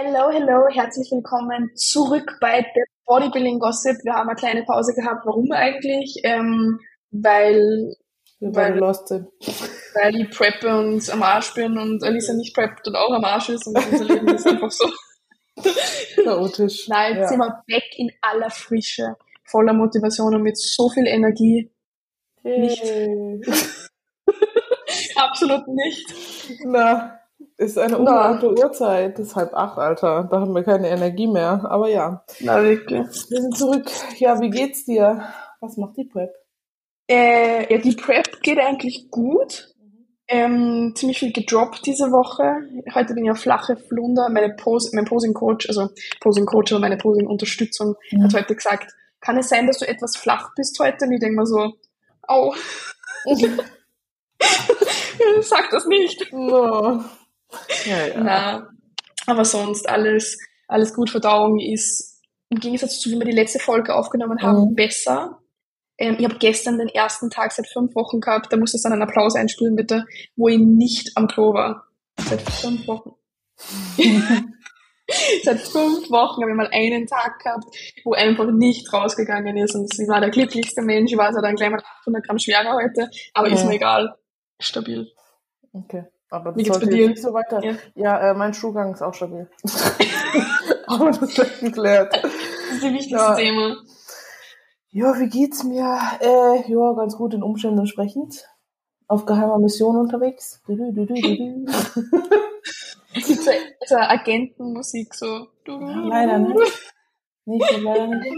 [0.00, 3.96] Hello, hello, herzlich willkommen zurück bei der Bodybuilding Gossip.
[4.04, 5.26] Wir haben eine kleine Pause gehabt.
[5.26, 6.20] Warum eigentlich?
[6.22, 6.78] Ähm,
[7.10, 7.96] weil,
[8.38, 12.94] Wir weil, lost weil ich preppe und am Arsch bin und Alisa nicht preppt und
[12.94, 14.88] auch am Arsch ist und unser Leben ist einfach so.
[16.22, 16.86] Chaotisch.
[16.88, 17.28] Nein, jetzt Ja.
[17.30, 21.72] sind wir back in aller Frische, voller Motivation und mit so viel Energie.
[22.44, 22.84] Nicht.
[22.84, 23.40] Yay.
[25.16, 26.06] Absolut nicht.
[26.66, 27.18] Na,
[27.58, 29.18] ist eine ungeahnte Uhrzeit.
[29.18, 30.28] Ist halb acht, Alter.
[30.30, 31.64] Da haben wir keine Energie mehr.
[31.68, 33.06] Aber ja, Na, wirklich.
[33.30, 33.90] wir sind zurück.
[34.18, 35.22] Ja, wie geht's dir?
[35.60, 36.30] Was macht die Prep?
[37.10, 39.74] Äh, ja, die Prep geht eigentlich gut.
[40.30, 42.56] Ähm, ziemlich viel gedroppt diese Woche.
[42.94, 44.28] Heute bin ich auf flache Flunder.
[44.28, 45.88] Meine Pose, mein Posing Coach, also
[46.20, 48.24] Posing Coach oder meine Posing Unterstützung Mhm.
[48.24, 51.06] hat heute gesagt, kann es sein, dass du etwas flach bist heute?
[51.06, 51.72] Und ich denke mir so,
[52.26, 52.54] au,
[55.40, 56.32] sag das nicht.
[56.32, 57.02] no.
[57.86, 58.20] Ja, ja.
[58.20, 58.70] Na,
[59.26, 61.10] aber sonst alles, alles gut.
[61.10, 64.74] Verdauung ist im Gegensatz zu wie wir die letzte Folge aufgenommen haben, Mhm.
[64.74, 65.38] besser.
[65.98, 68.92] Ähm, ich habe gestern den ersten Tag seit fünf Wochen gehabt, da musst du dann
[68.92, 71.86] einen Applaus einspielen, bitte, wo ich nicht am Klo war.
[72.28, 73.14] Seit fünf Wochen.
[75.44, 77.64] seit fünf Wochen habe ich mal einen Tag gehabt,
[78.04, 81.10] wo einfach nicht rausgegangen ist und ich war der glücklichste Mensch.
[81.12, 83.66] Ich war so dann gleich mal 800 Gramm schwerer heute, aber ist Ja.
[83.66, 84.16] mir egal.
[84.60, 85.10] Stabil.
[85.72, 86.04] Okay.
[86.30, 87.08] Aber Wie das geht's bei dir?
[87.08, 87.62] nicht so weiter.
[87.64, 87.74] Ja.
[87.94, 89.48] Ja, äh, mein Stuhlgang ist auch stabil.
[90.86, 92.12] Aber das wird geklärt.
[92.14, 93.34] Das ist das wichtigste Ja.
[93.34, 93.76] Thema.
[94.90, 95.98] Ja, wie geht's mir?
[96.20, 98.44] Äh, ja, ganz gut den Umständen entsprechend.
[99.06, 100.60] Auf geheimer Mission unterwegs.
[100.66, 101.14] Du, du, du,
[103.20, 103.50] so,
[103.86, 105.46] so Agentenmusik, so.
[105.64, 106.92] Du, Ja, leider nicht.
[107.46, 108.36] Nicht, leider nicht.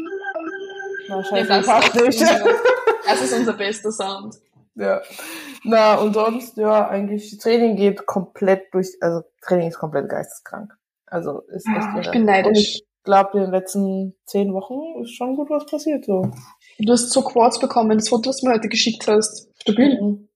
[1.09, 2.45] Na, Ja, scheiße, das, passt ist nicht.
[3.07, 4.37] das ist unser bester Sound.
[4.75, 5.03] Ja.
[5.65, 10.73] Na, und sonst, ja, eigentlich, Training geht komplett durch, also Training ist komplett geisteskrank.
[11.07, 12.59] Also, ist echt Ah, Ich bin neidisch.
[12.77, 16.31] ich glaube, in den letzten zehn Wochen ist schon gut was passiert, so.
[16.79, 19.49] Du hast so Quads bekommen, das Foto, das du mir heute geschickt hast.
[19.61, 20.01] Stabil.
[20.01, 20.29] Mhm.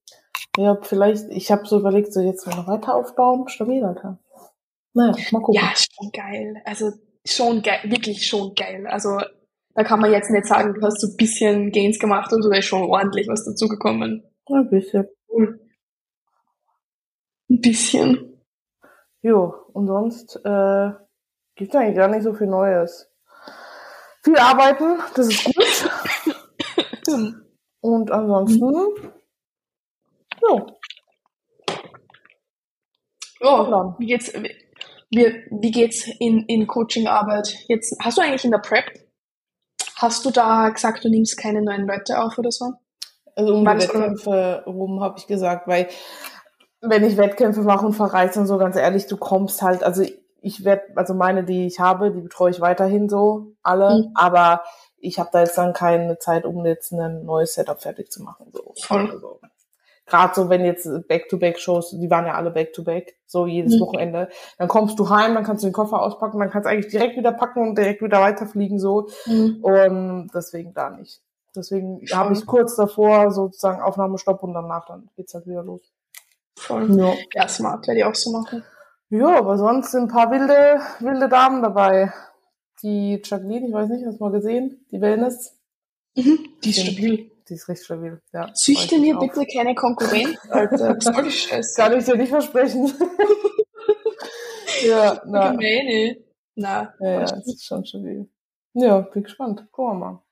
[0.57, 4.19] Ja, vielleicht, ich habe so überlegt, so jetzt noch weiter aufbauen, stabil, Alter.
[4.93, 5.61] Naja, mal gucken.
[5.61, 6.61] Ja, schon geil.
[6.65, 6.91] Also,
[7.25, 8.85] schon geil, wirklich schon geil.
[8.87, 9.17] Also,
[9.75, 12.49] da kann man jetzt nicht sagen, du hast so ein bisschen Gains gemacht und so,
[12.49, 14.23] da ist schon ordentlich was dazugekommen.
[14.47, 15.07] Ein bisschen.
[15.29, 15.59] Cool.
[17.49, 18.41] Ein bisschen.
[19.21, 20.91] Jo, und sonst äh,
[21.55, 23.11] gibt's eigentlich gar nicht so viel Neues.
[24.23, 25.55] Viel arbeiten, das ist gut.
[27.81, 29.11] Und ansonsten,
[30.41, 30.67] jo,
[33.41, 37.55] Ja, wie geht's, wie, wie geht's in, in Coachingarbeit?
[37.67, 38.85] Jetzt, hast du eigentlich in der Prep,
[39.97, 42.73] hast du da gesagt, du nimmst keine neuen Leute auf oder so?
[43.35, 45.87] also um die Wettkämpfe rum habe ich gesagt, weil
[46.81, 50.03] wenn ich Wettkämpfe mache und verreise und so, ganz ehrlich, du kommst halt, also
[50.41, 54.11] ich werde, also meine, die ich habe, die betreue ich weiterhin so, alle, Mhm.
[54.13, 54.63] aber
[54.97, 58.47] ich habe da jetzt dann keine Zeit, um jetzt ein neues Setup fertig zu machen.
[58.53, 58.73] So.
[58.81, 59.09] Voll.
[59.11, 59.39] Also,
[60.07, 63.79] Gerade so, wenn jetzt Back-to-Back-Shows, die waren ja alle Back-to-Back, so jedes Mhm.
[63.79, 64.29] Wochenende,
[64.59, 67.17] dann kommst du heim, dann kannst du den Koffer auspacken, dann kannst du eigentlich direkt
[67.17, 69.07] wieder packen und direkt wieder weiterfliegen, so.
[69.25, 69.63] Mhm.
[69.63, 71.21] Und deswegen da nicht.
[71.55, 75.81] Deswegen habe ich kurz davor sozusagen Aufnahmestopp und danach dann geht's halt wieder los.
[76.57, 76.95] Voll.
[76.99, 77.13] Ja.
[77.33, 78.63] Ja, smart, werde ich auch so machen.
[79.09, 82.11] Ja, aber sonst sind ein paar wilde, wilde Damen dabei.
[82.83, 84.85] Die Jacqueline, ich weiß nicht, hast du mal gesehen?
[84.91, 85.57] Die Wellness.
[86.15, 86.39] Mhm.
[86.63, 87.31] Die ist stabil.
[87.47, 88.21] Die ist recht stabil.
[88.33, 90.95] Ja, Züchte mir bitte keine Konkurrenz, Alter.
[90.97, 91.81] Was soll die Scheiße?
[91.81, 92.91] Kann ich dir nicht versprechen.
[94.85, 96.17] ja, na, Gemeine.
[96.55, 98.27] Na, ja, ja, es ist schon stabil.
[98.73, 99.67] Ja, bin gespannt.
[99.71, 100.23] Gucken wir mal.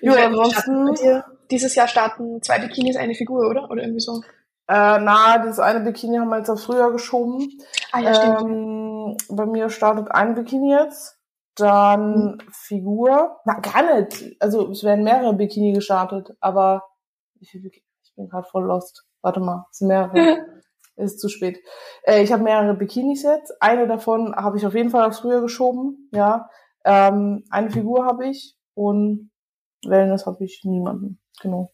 [0.00, 1.22] Wie Ja, ansonsten-?
[1.50, 3.70] Dieses Jahr starten zwei Bikinis, eine Figur, oder?
[3.70, 4.22] Oder irgendwie so.
[4.68, 7.48] Äh, na, das eine Bikini haben wir jetzt aufs Frühjahr geschoben.
[7.90, 8.40] Ah, ja, stimmt.
[8.42, 11.18] Ähm, bei mir startet ein Bikini jetzt,
[11.56, 13.36] dann Figur.
[13.44, 14.36] Na, gar nicht.
[14.40, 16.84] Also es werden mehrere Bikini gestartet, aber?
[17.40, 17.52] Ich
[18.16, 19.04] bin gerade voll lost.
[19.22, 20.46] Warte mal, es sind mehrere.
[20.96, 21.58] ist zu spät.
[22.04, 23.52] Äh, ich habe mehrere Bikinis jetzt.
[23.60, 26.08] Eine davon habe ich auf jeden Fall aufs Frühjahr geschoben.
[26.12, 26.48] Ja.
[26.84, 29.30] Ähm, eine Figur habe ich und
[29.86, 31.20] Wellness habe ich niemanden.
[31.40, 31.72] Genau.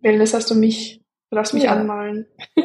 [0.00, 1.04] Wellness hast du mich.
[1.30, 1.72] Du darfst mich Ja.
[1.72, 2.26] anmalen.
[2.54, 2.64] Ja,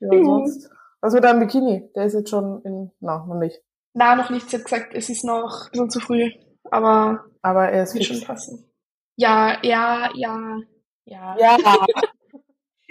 [0.12, 0.24] Juhu.
[0.24, 0.70] sonst.
[1.00, 1.90] Was mit deinem Bikini?
[1.94, 3.60] Der ist jetzt schon in, na, noch nicht.
[3.94, 4.48] Na, noch nicht.
[4.50, 6.30] Sie hat gesagt, es ist noch ein bisschen zu früh.
[6.70, 8.70] Aber Aber er ist wird schon passen.
[9.16, 10.60] Ja, ja, ja,
[11.06, 11.36] ja.
[11.38, 11.56] Ja,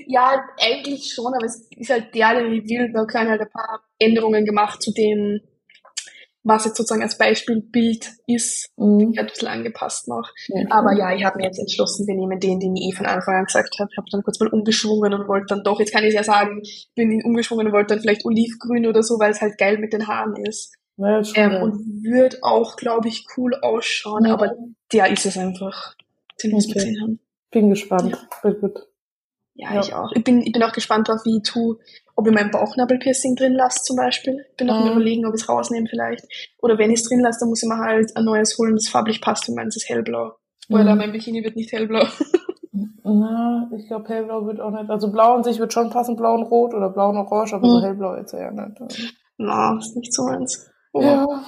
[0.10, 2.92] Ja, eigentlich schon, aber es ist halt der, den ich will.
[2.94, 5.42] Da können halt ein paar Änderungen gemacht zu dem,
[6.44, 9.14] was jetzt sozusagen als Beispielbild ist, mhm.
[9.18, 10.32] ein bisschen angepasst noch.
[10.48, 13.06] Ja, Aber ja, ich habe mir jetzt entschlossen, wir nehmen den, den ich eh von
[13.06, 13.90] Anfang an gesagt habe.
[13.92, 16.62] Ich habe dann kurz mal umgeschwungen und wollte dann doch, jetzt kann ich ja sagen,
[16.96, 20.08] bin umgeschwungen und wollte dann vielleicht olivgrün oder so, weil es halt geil mit den
[20.08, 20.74] Haaren ist.
[20.98, 24.34] Ja, ähm, und wird auch, glaube ich, cool ausschauen, ja.
[24.34, 24.56] aber
[24.92, 25.96] der ist es einfach.
[26.42, 26.92] Den muss okay.
[26.92, 27.20] wir haben.
[27.52, 28.12] Bin gespannt.
[28.12, 28.44] Ja.
[28.44, 28.80] Wird gut.
[29.54, 30.12] Ja, ja, ich auch.
[30.14, 31.78] Ich bin, ich bin auch gespannt auf wie tu,
[32.16, 34.46] ob ich mein Bauchnabelpiercing drin lasse zum Beispiel.
[34.58, 34.92] Bin noch mhm.
[34.92, 36.26] überlegen, ob ich es rausnehme vielleicht.
[36.62, 38.90] Oder wenn ich es drin lasse, dann muss ich mir halt ein neues holen, das
[38.90, 39.48] farblich passt.
[39.50, 40.34] Und meins ist hellblau.
[40.70, 40.98] Weil mhm.
[40.98, 42.06] mein Bikini wird nicht hellblau.
[43.04, 44.90] Na, ich glaube hellblau wird auch nicht.
[44.90, 47.68] Also blau an sich wird schon passen, blau und rot oder blau und orange, aber
[47.68, 47.72] mhm.
[47.72, 49.10] so hellblau jetzt eher nicht.
[49.38, 50.70] Na, ist nicht so meins.
[50.94, 51.02] Oh.
[51.02, 51.46] Ja.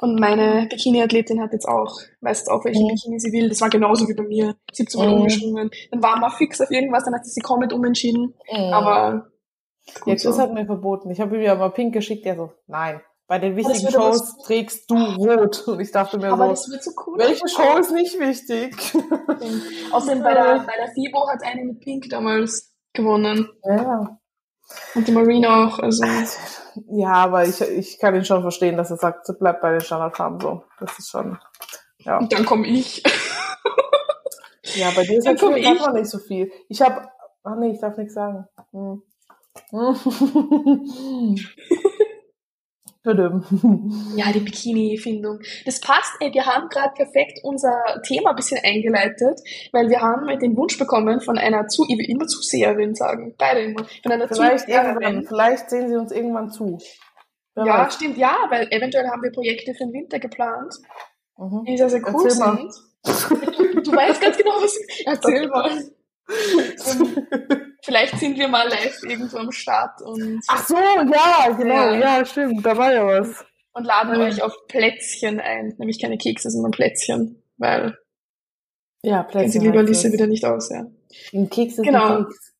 [0.00, 2.88] Und meine Bikini-Athletin hat jetzt auch, weiß jetzt auch, welche mhm.
[2.88, 3.48] Bikini sie will.
[3.48, 4.54] Das war genauso wie bei mir.
[4.72, 5.14] 17 Mal mhm.
[5.14, 5.70] umgeschwungen.
[5.90, 8.34] Dann war mal fix auf irgendwas, dann hat sie sich komplett umentschieden.
[8.50, 8.72] Mhm.
[8.72, 9.30] Aber.
[10.04, 10.30] Jetzt so.
[10.30, 11.10] ist halt mir verboten.
[11.10, 13.00] Ich habe ihm ja mal pink geschickt, der so, nein.
[13.26, 15.64] Bei den wichtigen Shows trägst du rot.
[15.68, 18.74] Und ich dachte mir aber so, so cool welche Show ist nicht wichtig?
[19.92, 23.50] Außerdem bei der, bei der FIBO hat eine mit Pink damals gewonnen.
[23.64, 24.18] Ja.
[24.94, 26.04] Und die Marina auch, also.
[26.90, 30.40] Ja, aber ich, ich kann ihn schon verstehen, dass er sagt, bleibt bei den Standardfarben
[30.40, 30.62] so.
[30.78, 31.38] Das ist schon,
[31.98, 32.18] ja.
[32.18, 33.02] Und dann komme ich.
[34.74, 36.52] ja, bei dir ist halt darf man nicht so viel.
[36.68, 37.08] Ich habe,
[37.42, 38.46] ach nee, ich darf nichts sagen.
[38.72, 39.02] Hm.
[43.04, 45.40] ja, die Bikini-Findung.
[45.64, 47.72] Das passt, ey, wir haben gerade perfekt unser
[48.02, 49.40] Thema ein bisschen eingeleitet,
[49.72, 53.60] weil wir haben den Wunsch bekommen von einer zu, ich will immer Zuseherin sagen, beide
[53.60, 55.24] immer, von einer vielleicht Zuseherin.
[55.26, 56.78] Vielleicht sehen sie uns irgendwann zu.
[57.54, 57.94] Wer ja, weiß.
[57.94, 60.74] stimmt, ja, weil eventuell haben wir Projekte für den Winter geplant,
[61.36, 61.64] mhm.
[61.64, 63.86] die sehr, sehr cool Erzähl sind.
[63.86, 65.70] du weißt ganz genau, was ich erzähl mal.
[67.84, 70.42] Vielleicht sind wir mal live irgendwo am Start und.
[70.48, 73.44] Ach so, ja, genau, ja, ja stimmt, da war ja was.
[73.72, 74.26] Und laden ja.
[74.26, 77.96] euch auf Plätzchen ein, nämlich keine Kekse, sondern Plätzchen, weil.
[79.02, 79.52] Ja, Plätzchen.
[79.52, 80.86] Sie lieber Lise wieder nicht aus, ja.
[81.32, 82.18] Ein Keks ist genau.
[82.18, 82.54] ein Keks.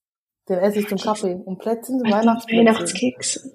[0.48, 1.34] Den esse ich zum Kaffee.
[1.34, 2.66] Und Plätzchen sind Weihnachtsplätzchen.
[2.66, 3.52] Weihnachtskekse.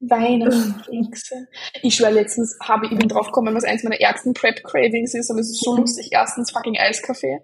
[0.00, 1.48] Weihnachtskekse.
[1.82, 5.38] Ich schwöre, letztens habe ich eben drauf gekommen, was eins meiner ärgsten Prep-Cravings ist und
[5.38, 6.10] es ist so lustig.
[6.12, 7.40] Erstens fucking Eiskaffee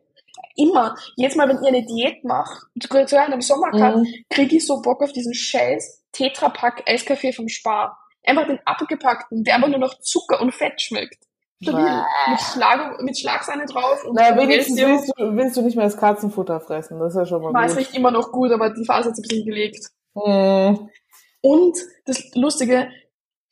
[0.58, 4.06] immer, jedes Mal, wenn ich eine Diät mache, in einem Sommercup, mhm.
[4.28, 7.99] kriege ich so Bock auf diesen scheiß Tetrapack Eiskaffee vom Spar.
[8.26, 11.25] Einfach den abgepackten, der einfach nur noch Zucker und Fett schmeckt.
[11.62, 12.05] Stabil.
[12.28, 14.05] Mit, Schlag, mit Schlagsahne drauf.
[14.05, 17.00] Und naja, wenigstens willst du, willst du nicht mehr das Katzenfutter fressen.
[17.00, 17.78] Das ist ja schon mal War gut.
[17.78, 19.87] Es immer noch gut, aber die Phase hat sich ein bisschen gelegt.
[20.14, 20.90] Mhm.
[21.40, 22.90] Und das Lustige,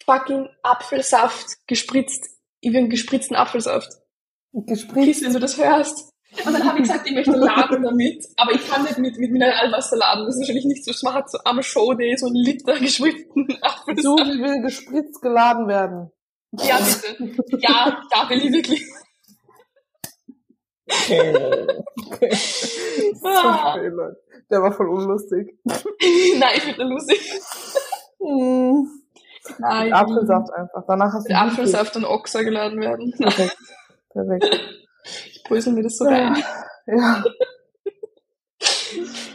[0.04, 2.28] fucking Apfelsaft gespritzt.
[2.60, 3.92] Ich will einen gespritzten Apfelsaft.
[4.52, 5.24] Gespritzt?
[5.24, 6.12] wenn du das hörst.
[6.44, 9.30] Und dann habe ich gesagt, ich möchte laden damit, aber ich kann nicht mit, mit
[9.30, 10.26] Mineralwasser laden.
[10.26, 13.26] Das ist natürlich nicht so smart, so am Showday so ein Liter Apfelsaft.
[14.02, 16.10] So wie will gespritzt geladen werden.
[16.52, 17.58] Ja, bitte.
[17.58, 18.84] Ja, da will ich wirklich.
[20.88, 21.34] Okay.
[22.06, 22.36] okay.
[23.24, 23.76] Ah.
[24.50, 25.58] Der war voll unlustig.
[25.64, 27.18] Nein, ich finde lustig.
[28.20, 28.88] Hm.
[29.58, 29.92] Nein.
[29.92, 30.84] Apfelsaft einfach.
[30.86, 33.12] Danach hast du mit Apfelsaft und Oxa geladen werden.
[33.18, 33.56] Perfekt.
[34.10, 34.85] Perfekt.
[35.30, 36.42] Ich brösel mir das so rein.
[36.86, 37.24] Ja.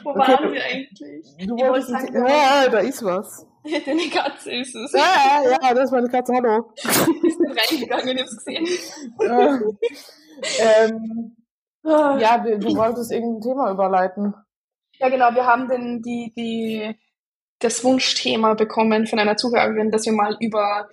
[0.03, 1.25] Wo okay, waren wir eigentlich?
[1.47, 3.45] Du wolltest sagen, ja, da ist was.
[3.63, 4.91] Deine Katze ist es.
[4.93, 6.73] Ja, ja, das ist meine Katze, hallo.
[6.75, 8.67] ist reingegangen, ich hab's gesehen.
[9.19, 9.59] Ja,
[10.59, 11.35] ähm,
[11.83, 14.33] ja du, du wolltest irgendein Thema überleiten.
[14.97, 16.95] Ja, genau, wir haben den, die, die,
[17.59, 20.89] das Wunschthema bekommen von einer Zuhörerin, dass wir mal über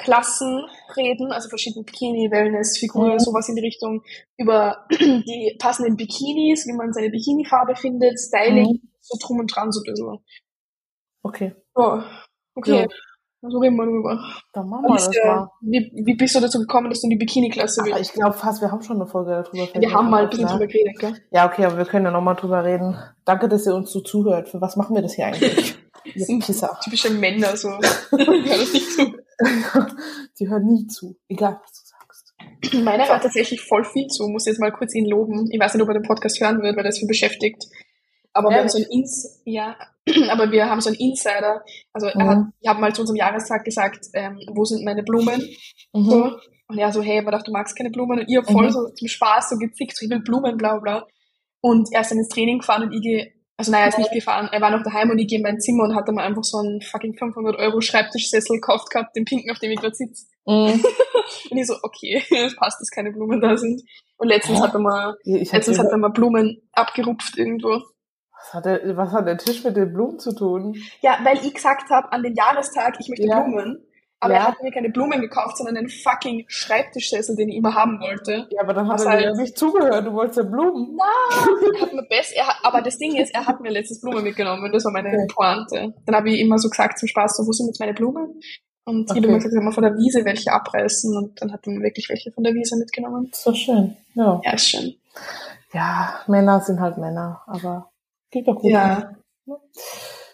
[0.00, 0.64] Klassen
[0.96, 3.18] reden, also verschiedene Bikini, Wellness, Figuren, mhm.
[3.18, 4.02] sowas in die Richtung,
[4.36, 8.88] über die passenden Bikinis, wie man seine Bikini-Farbe findet, Styling, mhm.
[9.00, 10.18] so drum und dran so ein bisschen.
[11.22, 11.54] Okay.
[11.74, 12.00] Oh,
[12.54, 12.82] okay.
[12.82, 12.88] Ja.
[13.42, 14.22] Also reden wir drüber.
[14.52, 15.48] Dann machen wir das mal.
[15.62, 18.00] Wie, wie bist du dazu gekommen, dass du in die Bikini-Klasse willst?
[18.00, 19.80] Ich glaube fast, wir haben schon eine Folge darüber.
[19.80, 20.50] Wir haben mal ein bisschen ne?
[20.50, 21.14] drüber geredet, gell?
[21.30, 22.98] Ja, okay, aber wir können ja nochmal drüber reden.
[23.24, 24.50] Danke, dass ihr uns so zuhört.
[24.50, 25.76] Für was machen wir das hier eigentlich?
[26.14, 26.78] Wir sind Pisser.
[26.82, 27.68] typische Männer, so.
[28.10, 29.19] Hör das nicht zu.
[30.38, 32.34] Die hören nie zu, egal was du sagst.
[32.84, 35.48] Meiner hört tatsächlich voll viel zu, muss jetzt mal kurz ihn loben.
[35.50, 37.64] Ich weiß nicht, ob er den Podcast hören wird, weil er ist viel beschäftigt.
[38.32, 39.76] Aber ja, wir haben so ein Ins ja,
[40.30, 41.62] aber wir haben so einen Insider.
[41.92, 42.20] Also mhm.
[42.20, 45.40] er hat, ich habe mal zu unserem Jahrestag gesagt, ähm, wo sind meine Blumen?
[45.92, 46.04] Mhm.
[46.10, 46.36] So.
[46.68, 48.20] Und er so, hey, man dachte, du magst keine Blumen.
[48.20, 48.70] Und ihr voll mhm.
[48.70, 51.06] so zum Spaß so gezickt, so ich will Blumen, bla bla.
[51.60, 54.12] Und er ist dann ins Training gefahren und ich gehe also naja, er ist nicht
[54.12, 54.48] gefahren.
[54.50, 56.58] Er war noch daheim und ich gehe in mein Zimmer und hatte mal einfach so
[56.58, 60.24] einen fucking 500 Euro Schreibtischsessel gekauft gehabt, den pinken, auf dem ich gerade sitze.
[60.46, 60.80] Mm.
[61.50, 63.82] und ich so, okay, es passt, dass keine Blumen da sind.
[64.16, 64.64] Und letztens ja.
[64.64, 67.82] hat er mal, ich letztens hat er mal Blumen abgerupft irgendwo.
[68.32, 70.74] Was hat, der, was hat der Tisch mit den Blumen zu tun?
[71.02, 73.40] Ja, weil ich gesagt habe, an den Jahrestag, ich möchte ja.
[73.40, 73.84] Blumen.
[74.22, 74.40] Aber Ja.
[74.40, 78.46] er hat mir keine Blumen gekauft, sondern einen fucking Schreibtischsessel, den ich immer haben wollte.
[78.50, 80.98] Ja, aber dann hat er ja halt- nicht zugehört, du wolltest ja Blumen.
[81.74, 84.22] Er hat mir best, er hat, aber das Ding ist, er hat mir letztes Blumen
[84.22, 84.70] mitgenommen.
[84.72, 85.26] Das war meine Okay.
[85.34, 85.94] Pointe.
[86.04, 88.40] Dann habe ich immer so gesagt zum Spaß, so, wo sind jetzt meine Blumen?
[88.84, 89.28] Und ich habe Okay.
[89.28, 91.16] immer gesagt, mal von der Wiese welche abreißen.
[91.16, 93.30] Und dann hat er mir wirklich welche von der Wiese mitgenommen.
[93.44, 93.96] Doch schön.
[94.14, 94.40] Ja.
[94.44, 94.94] Ja, ist schön.
[95.72, 97.90] Ja, Männer sind halt Männer, aber
[98.30, 98.70] geht doch gut.
[98.72, 99.12] Ja.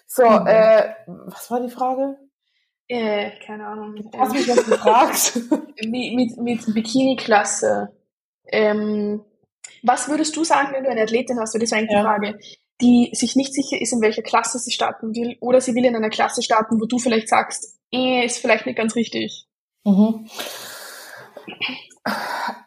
[0.06, 0.46] So, Mhm.
[0.46, 2.16] äh, was war die Frage?
[2.88, 3.96] Äh, keine Ahnung.
[4.16, 5.34] Hast du mich was gefragt?
[5.80, 7.92] Wie- mit, mit Bikini-Klasse.
[8.48, 9.22] Ähm,
[9.82, 12.00] was würdest du sagen, wenn du eine Athletin hast, weil das war eigentlich Ja.
[12.00, 12.38] die Frage,
[12.80, 15.96] die sich nicht sicher ist, in welcher Klasse sie starten will, oder sie will in
[15.96, 19.46] einer Klasse starten, wo du vielleicht sagst, eh, ist vielleicht nicht ganz richtig.
[19.84, 20.28] Mhm.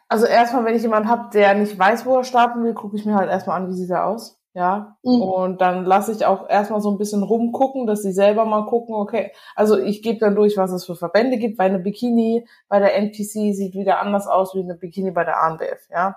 [0.08, 3.04] Also erstmal, wenn ich jemanden habe, der nicht weiß, wo er starten will, gucke ich
[3.04, 4.39] mir halt erstmal an, wie sieht er aus.
[4.52, 4.96] Ja.
[5.04, 5.22] Mhm.
[5.22, 8.94] Und dann lasse ich auch erstmal so ein bisschen rumgucken, dass sie selber mal gucken,
[8.96, 9.30] okay.
[9.54, 12.96] Also ich gebe dann durch, was es für Verbände gibt, weil eine Bikini bei der
[12.96, 16.16] NPC sieht wieder anders aus wie eine Bikini bei der ANBF, ja.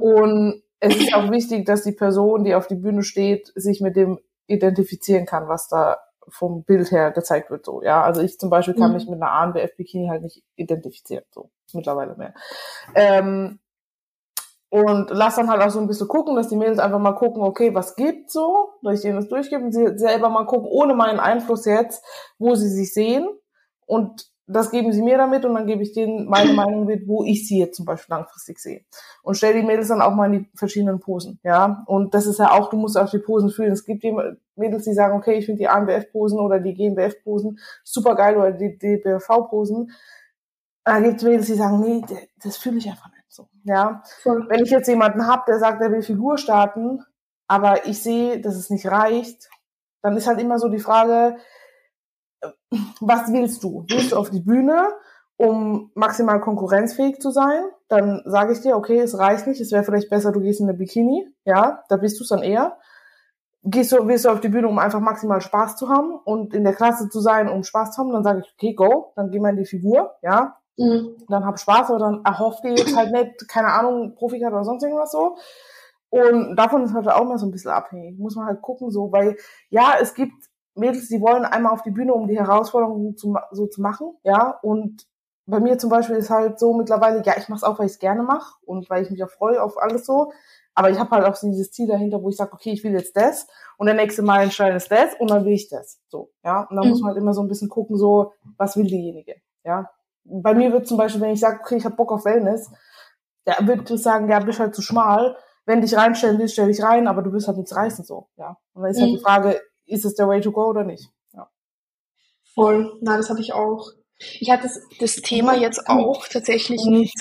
[0.00, 3.94] Und es ist auch wichtig, dass die Person, die auf die Bühne steht, sich mit
[3.96, 4.18] dem
[4.48, 5.98] identifizieren kann, was da
[6.30, 8.02] vom Bild her gezeigt wird, so, ja.
[8.02, 8.94] Also ich zum Beispiel kann Mhm.
[8.96, 12.34] mich mit einer ANBF-Bikini halt nicht identifizieren, so, mittlerweile mehr.
[12.94, 13.60] Ähm,
[14.70, 17.42] und lass dann halt auch so ein bisschen gucken, dass die Mädels einfach mal gucken,
[17.42, 20.94] okay, was gibt so, dass ich denen das durchgebe und sie selber mal gucken, ohne
[20.94, 22.04] meinen Einfluss jetzt,
[22.38, 23.28] wo sie sich sehen.
[23.86, 27.24] Und das geben sie mir damit und dann gebe ich denen meine Meinung mit, wo
[27.24, 28.84] ich sie jetzt zum Beispiel langfristig sehe.
[29.22, 31.82] Und stell die Mädels dann auch mal in die verschiedenen Posen, ja.
[31.86, 33.72] Und das ist ja auch, du musst auch die Posen fühlen.
[33.72, 34.14] Es gibt die
[34.56, 38.78] Mädels, die sagen, okay, ich finde die ANBF-Posen oder die GmbF-Posen super geil oder die
[38.78, 39.92] DBV-Posen.
[40.84, 42.04] Da gibt es Mädels, die sagen, nee,
[42.42, 44.02] das fühle ich einfach nicht so, ja.
[44.22, 44.46] Voll.
[44.48, 47.04] Wenn ich jetzt jemanden habe, der sagt, er will Figur starten,
[47.46, 49.48] aber ich sehe, dass es nicht reicht,
[50.02, 51.36] dann ist halt immer so die Frage,
[52.40, 52.48] äh,
[53.00, 53.84] was willst du?
[53.88, 54.92] Willst du auf die Bühne,
[55.36, 57.62] um maximal konkurrenzfähig zu sein?
[57.88, 60.68] Dann sage ich dir, okay, es reicht nicht, es wäre vielleicht besser, du gehst in
[60.68, 62.76] eine Bikini, ja, da bist du es dann eher.
[63.62, 66.64] Gehst du, willst du auf die Bühne, um einfach maximal Spaß zu haben und in
[66.64, 69.38] der Klasse zu sein, um Spaß zu haben, dann sage ich, okay, go, dann geh
[69.38, 71.16] mal in die Figur, ja, Mhm.
[71.28, 74.82] dann hab Spaß, aber dann erhofft ihr jetzt halt nicht, keine Ahnung, Profikart oder sonst
[74.84, 75.36] irgendwas so.
[76.10, 78.18] Und davon ist halt auch mal so ein bisschen abhängig.
[78.18, 79.36] Muss man halt gucken, so, weil,
[79.68, 80.32] ja, es gibt
[80.74, 84.58] Mädels, die wollen einmal auf die Bühne, um die Herausforderungen zu, so zu machen, ja,
[84.62, 85.06] und
[85.46, 87.92] bei mir zum Beispiel ist halt so mittlerweile, ja, ich mache es auch, weil ich
[87.92, 90.32] es gerne mache und weil ich mich auch freue auf alles so,
[90.74, 92.92] aber ich habe halt auch so dieses Ziel dahinter, wo ich sage, okay, ich will
[92.92, 96.62] jetzt das und der nächste Meilenstein ist das und dann will ich das, so, ja,
[96.70, 96.90] und dann Mhm.
[96.90, 99.90] muss man halt immer so ein bisschen gucken, so, was will diejenige, ja,
[100.30, 102.70] bei mir wird zum Beispiel, wenn ich sage, okay, ich habe Bock auf Wellness,
[103.46, 105.36] der wird sagen, ja, bist halt zu schmal.
[105.64, 108.56] Wenn dich reinstellen willst, stell dich rein, aber du wirst halt nichts reißen so, ja.
[108.72, 109.16] Und dann ist halt Mhm.
[109.16, 111.08] die Frage, ist es der way to go oder nicht?
[111.34, 111.48] Ja.
[112.54, 112.92] Voll.
[113.00, 113.90] Na, das habe ich auch.
[114.40, 117.00] Ich hatte das, das Thema jetzt auch tatsächlich Mhm.
[117.00, 117.12] mit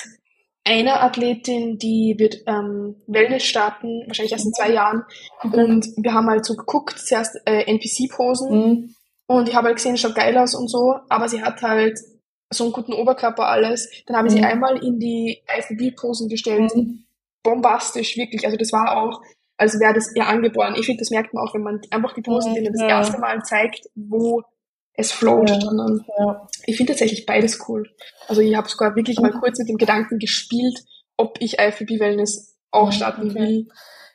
[0.66, 5.04] einer Athletin, die wird ähm, Wellness starten, wahrscheinlich erst in zwei Jahren.
[5.44, 8.50] Und wir haben halt so geguckt, zuerst äh, NPC-Posen.
[8.52, 8.96] Mhm.
[9.28, 12.00] Und ich habe halt gesehen, es schaut geil aus und so, aber sie hat halt
[12.50, 13.90] so einen guten Oberkörper alles.
[14.06, 14.46] Dann habe ich sie Mhm.
[14.46, 16.74] einmal in die IFBB-Posen gestellt.
[16.76, 17.06] Mhm.
[17.44, 18.46] Bombastisch, wirklich.
[18.46, 19.22] Also das war auch,
[19.58, 20.76] als wäre das ihr angeboren.
[20.78, 22.88] Ich finde, das merkt man auch, wenn man einfach die Posen denen das ja.
[22.90, 24.44] erste Mal zeigt, wo
[24.94, 25.50] es float.
[25.50, 25.60] Ja.
[25.62, 26.48] Sondern Ja.
[26.66, 27.90] ich finde tatsächlich beides cool.
[28.28, 29.40] Also ich habe sogar wirklich mal Mhm.
[29.40, 30.80] kurz mit dem Gedanken gespielt,
[31.18, 33.68] ob ich IFBB Wellness auch starten will.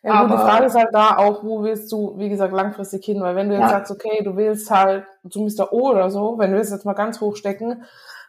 [0.04, 3.04] Ja, gut, die Aber- Frage ist halt da auch, wo willst du, wie gesagt, langfristig
[3.04, 3.20] hin?
[3.20, 3.68] Weil wenn du jetzt Ja.
[3.68, 5.72] sagst, okay, du willst halt zu Mr.
[5.72, 7.36] O oder so, wenn du es jetzt mal ganz hoch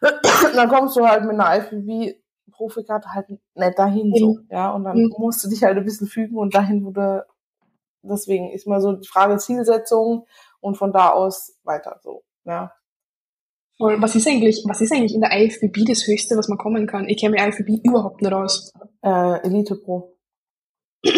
[0.54, 2.16] dann kommst du halt mit einer IFBB
[2.52, 5.14] Profikarte halt nicht dahin so, ja, und dann Mhm.
[5.18, 7.26] musst du dich halt ein bisschen fügen und dahin, wo du,
[8.02, 10.26] deswegen ist mal so die Frage Zielsetzung
[10.60, 12.72] und von da aus weiter so, ja.
[13.76, 14.00] Voll.
[14.00, 17.08] Was ist eigentlich, was ist eigentlich in der IFBB das Höchste, was man kommen kann?
[17.08, 18.72] Ich kenne mir IFBB überhaupt nicht aus.
[19.02, 20.16] Äh, Elite Pro.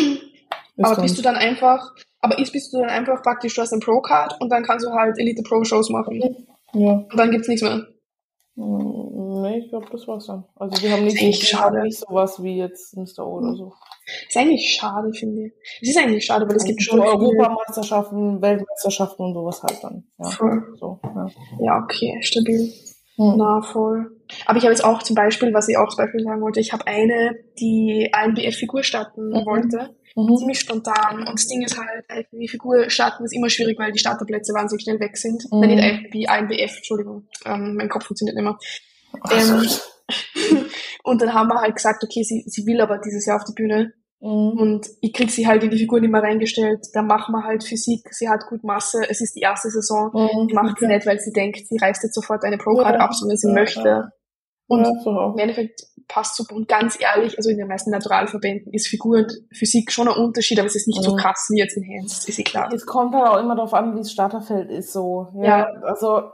[0.83, 3.80] Aber bist du dann einfach, aber ist bist du dann einfach praktisch, du hast ein
[3.80, 6.21] Pro-Card und dann kannst du halt Elite Pro Shows machen.
[6.75, 6.92] Ja.
[6.92, 7.87] Und dann gibt's nichts mehr.
[8.56, 10.44] Mm, Nee, ich glaube, das war's dann.
[10.56, 11.82] Also die haben nicht, die haben schade.
[11.82, 13.26] nicht sowas wie jetzt Mr.
[13.26, 13.72] O oder so.
[14.28, 15.52] Ist eigentlich schade, finde ich.
[15.82, 17.38] Es ist eigentlich schade, weil es gibt Also schon so viele.
[17.38, 20.04] Europameisterschaften, Weltmeisterschaften und sowas halt dann.
[20.18, 20.75] Ja, Voll.
[20.80, 21.26] so, ja.
[21.60, 22.72] Ja, okay, stabil.
[23.16, 23.34] Hm.
[23.36, 24.10] Na, voll.
[24.46, 26.72] Aber ich habe jetzt auch zum Beispiel, was ich auch zum Beispiel sagen wollte, ich
[26.72, 29.46] habe eine, die ANBF-Figur starten Mhm.
[29.46, 29.90] wollte.
[30.16, 30.37] Mhm.
[30.38, 31.18] Ziemlich spontan.
[31.20, 34.99] Und das Ding ist halt, IFBB-Figur starten ist immer schwierig, weil die Starterplätze wahnsinnig schnell
[34.99, 35.44] weg sind.
[35.52, 35.61] Mhm.
[35.61, 37.28] Nein, nicht IFBB, ANBF, Entschuldigung.
[37.44, 38.58] Ähm, mein Kopf funktioniert nicht mehr.
[39.42, 39.54] So.
[39.54, 40.64] Ähm,
[41.04, 43.54] und dann haben wir halt gesagt, okay, sie, sie will aber dieses Jahr auf die
[43.54, 43.92] Bühne.
[44.20, 44.58] Mhm.
[44.58, 46.87] Und ich krieg sie halt in die Figur nicht mehr reingestellt.
[46.94, 48.08] Da machen wir halt Physik.
[48.12, 49.02] Sie hat gut Masse.
[49.08, 50.11] Es ist die erste Saison.
[50.14, 50.49] Mhm.
[50.49, 53.00] Die macht sie nicht, weil sie denkt, sie reißt jetzt sofort eine Pro-Card ja.
[53.00, 54.12] ab, sondern sie ja, möchte.
[54.68, 56.54] Und ja, im Endeffekt passt super.
[56.54, 60.58] Und ganz ehrlich, also in den meisten Naturalverbänden ist Figur und Physik schon ein Unterschied,
[60.58, 61.04] aber es ist nicht mhm.
[61.04, 62.70] so krass wie jetzt in Hands, ist eh klar.
[62.72, 65.28] Es kommt halt auch immer darauf an, wie das Starterfeld ist, so.
[65.36, 65.64] Ja, ja.
[65.82, 66.30] also,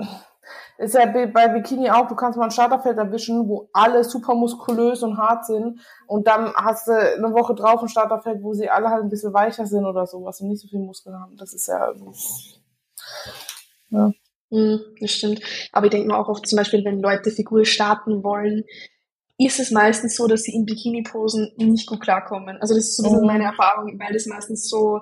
[0.78, 5.02] ist ja bei Bikini auch, du kannst mal ein Starterfeld erwischen, wo alle super muskulös
[5.02, 8.88] und hart sind und dann hast du eine Woche drauf ein Starterfeld, wo sie alle
[8.88, 11.36] halt ein bisschen weicher sind oder sowas und nicht so viel Muskeln haben.
[11.36, 11.92] Das ist ja,
[13.90, 14.12] ja.
[14.50, 15.40] Mm, das stimmt.
[15.72, 18.64] Aber ich denke mir auch oft zum Beispiel, wenn Leute Figur starten wollen,
[19.46, 22.58] ist es meistens so, dass sie in Bikini-Posen nicht gut klarkommen.
[22.61, 23.26] Also das ist so mhm.
[23.26, 25.00] meine Erfahrung, weil das meistens so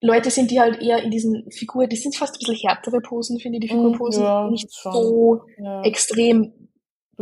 [0.00, 3.40] Leute sind, die halt eher in diesen Figuren, die sind fast ein bisschen härtere Posen,
[3.40, 4.22] finde ich, die mhm, Figurposen.
[4.22, 4.92] Ja, nicht schon.
[4.92, 5.82] so ja.
[5.82, 6.68] extrem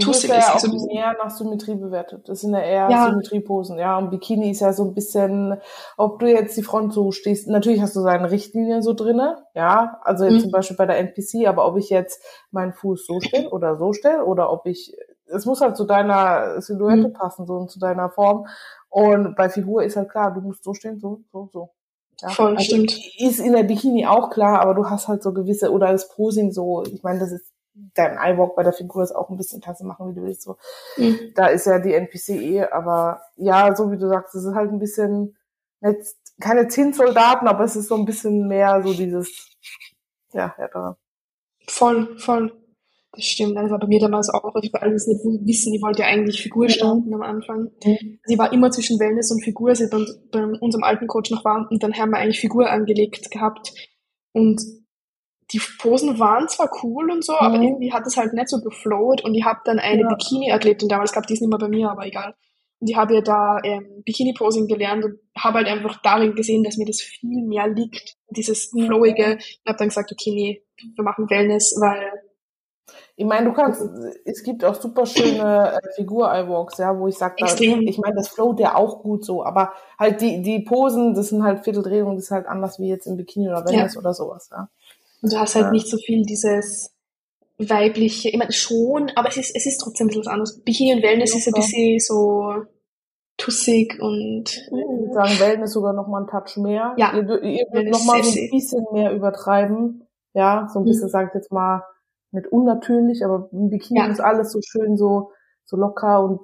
[0.05, 2.29] wirst ja auch so mehr nach Symmetrie bewertet.
[2.29, 3.07] Das sind ja eher ja.
[3.07, 3.97] Symmetrieposen, ja.
[3.97, 5.57] Und Bikini ist ja so ein bisschen,
[5.97, 9.99] ob du jetzt die Front so stehst, natürlich hast du seine Richtlinien so drinne, ja.
[10.03, 10.41] Also jetzt mhm.
[10.41, 13.93] zum Beispiel bei der NPC, aber ob ich jetzt meinen Fuß so stelle oder so
[13.93, 14.95] stelle oder ob ich,
[15.27, 17.13] es muss halt zu deiner Silhouette mhm.
[17.13, 18.47] passen, so und zu deiner Form.
[18.89, 21.71] Und bei Figur ist halt klar, du musst so stehen, so, so, so.
[22.21, 22.99] Ja, Voll, also stimmt.
[23.19, 26.53] Ist in der Bikini auch klar, aber du hast halt so gewisse, oder das Posing
[26.53, 27.53] so, ich meine, das ist
[27.95, 30.43] dein Eyewalk bei der Figur ist auch ein bisschen du machen, wie du willst.
[30.43, 30.57] So.
[30.97, 31.33] Mhm.
[31.35, 34.73] Da ist ja die NPC eh, aber ja, so wie du sagst, es ist halt
[34.73, 35.37] ein bisschen
[35.83, 39.57] jetzt keine Zinssoldaten, aber es ist so ein bisschen mehr so dieses,
[40.33, 40.97] ja, härtere.
[41.69, 42.53] Voll, voll.
[43.17, 43.57] Das stimmt.
[43.57, 46.43] Das war bei mir damals auch, ich vor allem nicht wissen, ich wollte ja eigentlich
[46.43, 47.71] Figur starten am Anfang.
[47.85, 48.19] Mhm.
[48.25, 51.45] Sie war immer zwischen Wellness und Figur, als ich bei, bei unserem alten Coach noch
[51.45, 53.73] war, und dann haben wir eigentlich Figur angelegt gehabt.
[54.33, 54.61] Und
[55.53, 57.39] die Posen waren zwar cool und so, mhm.
[57.39, 60.09] aber irgendwie hat es halt nicht so geflowt und ich habe dann eine ja.
[60.09, 62.35] Bikini-Athletin damals gehabt, die ist nicht mehr bei mir, aber egal.
[62.79, 66.77] Und ich habe ja da ähm, Bikini-Posing gelernt und habe halt einfach darin gesehen, dass
[66.77, 69.33] mir das viel mehr liegt, dieses Flowige.
[69.33, 70.63] Und habe dann gesagt, okay, nee,
[70.95, 72.13] wir machen Wellness, weil
[73.19, 73.83] ich meine, du kannst,
[74.27, 78.61] es gibt auch super schöne äh, Figur-Eyewalks, ja, wo ich sage, ich meine, das float
[78.61, 82.31] ja auch gut so, aber halt die, die Posen, das sind halt Vierteldrehungen, das ist
[82.31, 84.01] halt anders wie jetzt im Bikini oder Wellness ja.
[84.01, 84.69] oder sowas, ja.
[85.23, 85.71] Und du hast halt ja.
[85.71, 86.93] nicht so viel dieses
[87.57, 90.61] weibliche, ich meine schon, aber es ist, es ist trotzdem ein bisschen was anderes.
[90.61, 92.67] Bikini und Wellness ja, ist ein bisschen so
[93.39, 94.45] tussig und.
[94.45, 96.95] Ich würde sagen, Wellness sogar noch mal einen Touch mehr.
[96.99, 97.15] Ja.
[97.15, 100.07] Ihr, ihr würdet noch mal so ein bisschen mehr übertreiben.
[100.35, 101.11] Ja, so ein bisschen, mhm.
[101.11, 101.83] sag ich jetzt mal,
[102.37, 104.07] nicht unnatürlich, aber im Bikini ja.
[104.07, 105.33] ist alles so schön so,
[105.65, 106.41] so locker und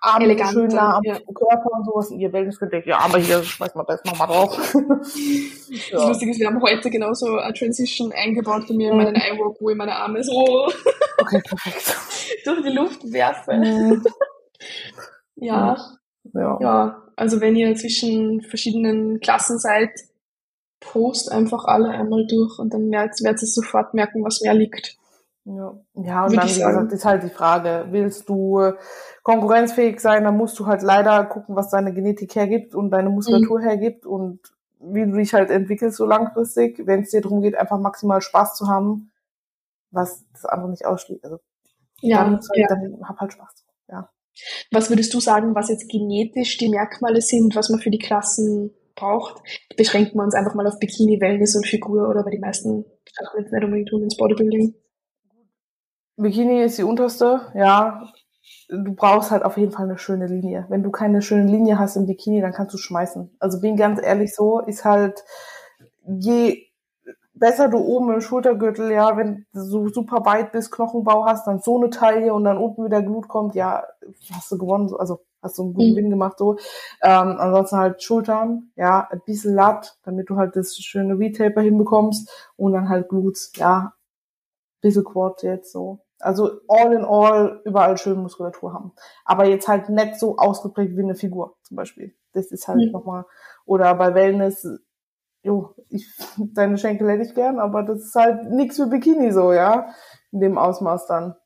[0.00, 1.18] Arme Elegant, schön nah am ja.
[1.34, 2.10] Körper und sowas.
[2.12, 4.74] Ihr Wellness könnt ja, aber hier schmeißt man das nochmal drauf.
[4.74, 5.98] ja.
[5.98, 9.56] Das Lustige ist, wir haben heute genauso eine Transition eingebaut bei mir in meinen Eyewalk,
[9.60, 10.68] wo ich meine Arme so
[11.18, 11.96] okay, perfekt.
[12.44, 13.54] durch die Luft werfe.
[13.54, 14.04] Mhm.
[15.36, 15.76] ja.
[16.34, 16.58] ja.
[16.60, 17.02] Ja.
[17.16, 19.90] Also wenn ihr zwischen verschiedenen Klassen seid,
[20.78, 24.97] post einfach alle einmal durch und dann werdet ihr sofort merken, was mehr liegt.
[25.48, 28.72] Ja, ja und Würde dann, gesagt, ist halt die Frage, willst du
[29.22, 33.60] konkurrenzfähig sein, dann musst du halt leider gucken, was deine Genetik hergibt und deine Muskulatur
[33.60, 33.64] mhm.
[33.64, 34.40] hergibt und
[34.80, 38.56] wie du dich halt entwickelst so langfristig, wenn es dir darum geht, einfach maximal Spaß
[38.56, 39.10] zu haben,
[39.90, 41.24] was das andere nicht ausschließt.
[41.24, 41.38] Also
[42.00, 42.66] ja, dann, halt, ja.
[42.68, 43.64] dann hab halt Spaß.
[43.88, 44.10] Ja.
[44.70, 48.72] Was würdest du sagen, was jetzt genetisch die Merkmale sind, was man für die Klassen
[48.94, 49.42] braucht?
[49.76, 52.84] Beschränken wir uns einfach mal auf Bikini, Wellness und Figur oder bei die meisten
[53.18, 54.74] Sachen jetzt nicht unbedingt tun ins Bodybuilding?
[56.18, 58.08] Bikini ist die unterste, ja.
[58.68, 60.66] Du brauchst halt auf jeden Fall eine schöne Linie.
[60.68, 63.34] Wenn du keine schöne Linie hast im Bikini, dann kannst du schmeißen.
[63.38, 65.24] Also bin ganz ehrlich so, ist halt,
[66.04, 66.66] je
[67.38, 71.60] besser du oben im Schultergürtel, ja, wenn du so super weit bist, Knochenbau hast, dann
[71.60, 73.84] so eine Taille und dann unten wieder Glut kommt, ja,
[74.32, 75.96] hast du gewonnen, also hast du einen guten mhm.
[75.96, 76.56] Win gemacht, so.
[77.00, 82.28] Ähm, ansonsten halt Schultern, ja, ein bisschen Latt, damit du halt das schöne Retaper hinbekommst
[82.56, 83.94] und dann halt Glutes, ja,
[84.80, 86.00] bisschen Quad jetzt so.
[86.20, 88.92] Also all in all überall schön Muskulatur haben.
[89.24, 92.14] Aber jetzt halt nicht so ausgeprägt wie eine Figur zum Beispiel.
[92.32, 92.92] Das ist halt mhm.
[92.92, 93.24] nochmal.
[93.64, 94.66] Oder bei Wellness,
[95.42, 96.06] jo, ich,
[96.54, 99.88] deine Schenkel hätte ich gern, aber das ist halt nichts für Bikini so, ja.
[100.32, 101.36] In dem Ausmaß dann.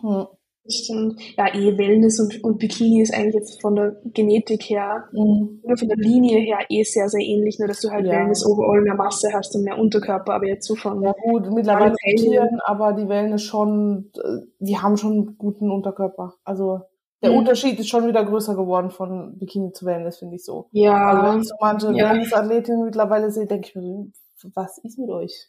[0.00, 0.26] Hm.
[0.66, 1.20] Stimmt.
[1.36, 5.60] Ja, eh Wellness und, und Bikini ist eigentlich jetzt von der Genetik her, mhm.
[5.64, 8.12] oder von der Linie her eh sehr, sehr ähnlich, nur dass du halt ja.
[8.12, 11.02] Wellness overall mehr Masse hast und mehr Unterkörper, aber jetzt so von.
[11.02, 14.12] Ja gut, mittlerweile Tieren, aber die Wellness schon,
[14.60, 16.34] die haben schon einen guten Unterkörper.
[16.44, 16.82] Also
[17.22, 17.38] der mhm.
[17.38, 20.68] Unterschied ist schon wieder größer geworden von Bikini zu Wellness, finde ich so.
[20.70, 21.10] Ja.
[21.10, 22.10] Also wenn ich so manche ja.
[22.10, 25.48] Wellness-Athletinnen mittlerweile sehe, denke ich mir so, was ist mit euch?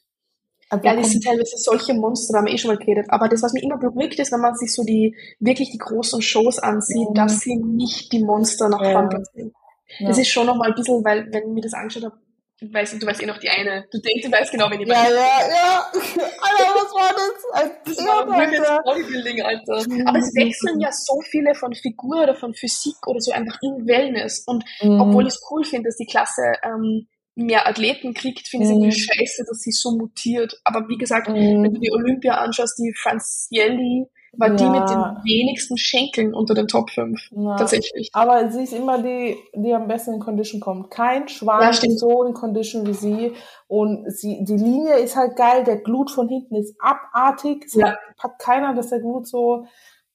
[0.81, 3.07] Ja, das sind teilweise solche Monster, da haben wir eh schon mal geredet.
[3.09, 6.21] Aber das, was mich immer beruhigt, ist, wenn man sich so die, wirklich die großen
[6.21, 7.13] Shows ansieht, mhm.
[7.13, 8.91] dass sie nicht die Monster nach ja.
[8.91, 9.53] vorne sind.
[9.99, 10.07] Ja.
[10.07, 12.17] Das ist schon nochmal ein bisschen, weil, wenn ich mir das angeschaut habe,
[12.63, 13.85] du weißt, du weißt eh noch die eine.
[13.91, 15.09] Du denkst, du weißt genau, wen ich meine.
[15.09, 15.91] Ja, ja, ja.
[15.93, 17.75] Alter, was war das?
[17.85, 19.89] Das war Women's Bodybuilding, Alter.
[19.89, 20.07] Mhm.
[20.07, 23.87] Aber es wechseln ja so viele von Figur oder von Physik oder so einfach in
[23.87, 24.43] Wellness.
[24.45, 25.01] Und mhm.
[25.01, 28.75] obwohl ich es cool finde, dass die Klasse ähm, mehr Athleten kriegt, finde ich es
[28.75, 29.19] irgendwie mhm.
[29.19, 30.59] scheiße, dass sie so mutiert.
[30.63, 31.63] Aber wie gesagt, mhm.
[31.63, 34.55] wenn du die Olympia anschaust, die Francielli, war ja.
[34.55, 37.19] die mit den wenigsten Schenkeln unter den Top 5.
[37.31, 37.55] Ja.
[37.55, 38.09] Tatsächlich.
[38.13, 40.89] Aber sie ist immer die, die am besten in Condition kommt.
[40.89, 43.33] Kein Schwan ja, ist so in Condition wie sie.
[43.67, 47.65] Und sie, die Linie ist halt geil, der Glut von hinten ist abartig.
[47.65, 47.95] Es ja.
[48.17, 49.67] packt keiner, dass der Glut so,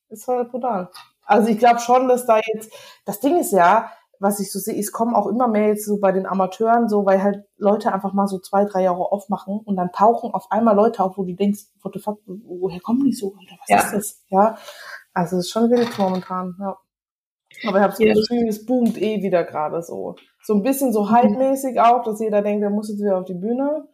[0.09, 0.91] ist halt brutal.
[1.23, 2.73] Also ich glaube schon, dass da jetzt,
[3.05, 5.99] das Ding ist ja, was ich so sehe, es kommen auch immer mehr jetzt so
[5.99, 9.77] bei den Amateuren so, weil halt Leute einfach mal so zwei, drei Jahre aufmachen und
[9.77, 13.13] dann tauchen auf einmal Leute auf, wo du denkst, what the fuck, woher kommen die
[13.13, 13.35] so?
[13.39, 13.79] Alter, was ja.
[13.79, 14.25] ist das?
[14.29, 14.59] Ja.
[15.15, 16.77] Also es ist schon wild momentan, ja.
[17.67, 18.15] Aber ich habe das ja.
[18.15, 20.17] Gefühl, es boomt eh wieder gerade so.
[20.43, 21.81] So ein bisschen so halbmäßig mhm.
[21.81, 23.89] auch, dass jeder denkt, der muss jetzt wieder auf die Bühne.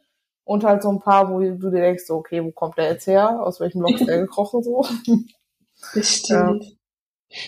[0.47, 3.07] Und halt so ein paar, wo du dir denkst, so, okay, wo kommt der jetzt
[3.07, 3.43] her?
[3.43, 4.85] Aus welchem Loch ist der gekrochen so?
[5.95, 6.65] Das stimmt.
[6.65, 6.71] Ja.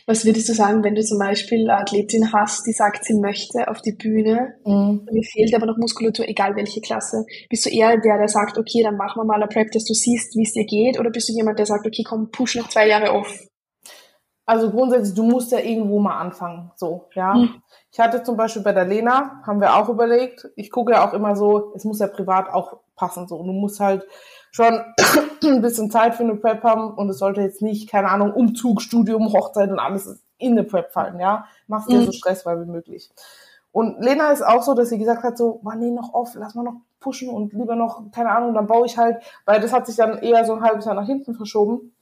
[0.07, 3.69] Was würdest du sagen, wenn du zum Beispiel eine Athletin hast, die sagt, sie möchte
[3.69, 5.07] auf die Bühne, mhm.
[5.11, 7.25] mir fehlt aber noch Muskulatur, egal welche Klasse.
[7.49, 9.95] Bist du eher der, der sagt, okay, dann machen wir mal eine Prep, dass du
[9.95, 12.69] siehst, wie es dir geht, oder bist du jemand, der sagt, okay, komm, push noch
[12.69, 13.47] zwei Jahre auf?
[14.49, 17.35] Also grundsätzlich, du musst ja irgendwo mal anfangen, so, ja.
[17.35, 17.63] Mhm.
[17.93, 21.15] Ich hatte zum Beispiel bei der Lena, haben wir auch überlegt, ich gucke ja auch
[21.15, 23.39] immer so, es muss ja privat auch passen, so.
[23.39, 24.07] Du musst halt
[24.57, 24.81] schon
[25.45, 28.81] ein bisschen Zeit für eine Prep haben und es sollte jetzt nicht, keine Ahnung, Umzug,
[28.81, 31.47] Studium, Hochzeit und alles in eine Prep fallen, ja.
[31.67, 32.07] Machst dir mhm.
[32.07, 33.11] so stressfrei wie möglich.
[33.71, 36.55] Und Lena ist auch so, dass sie gesagt hat, so, man, nee, noch off, lass
[36.55, 39.87] mal noch pushen und lieber noch, keine Ahnung, dann baue ich halt, weil das hat
[39.87, 41.93] sich dann eher so ein halbes Jahr nach hinten verschoben.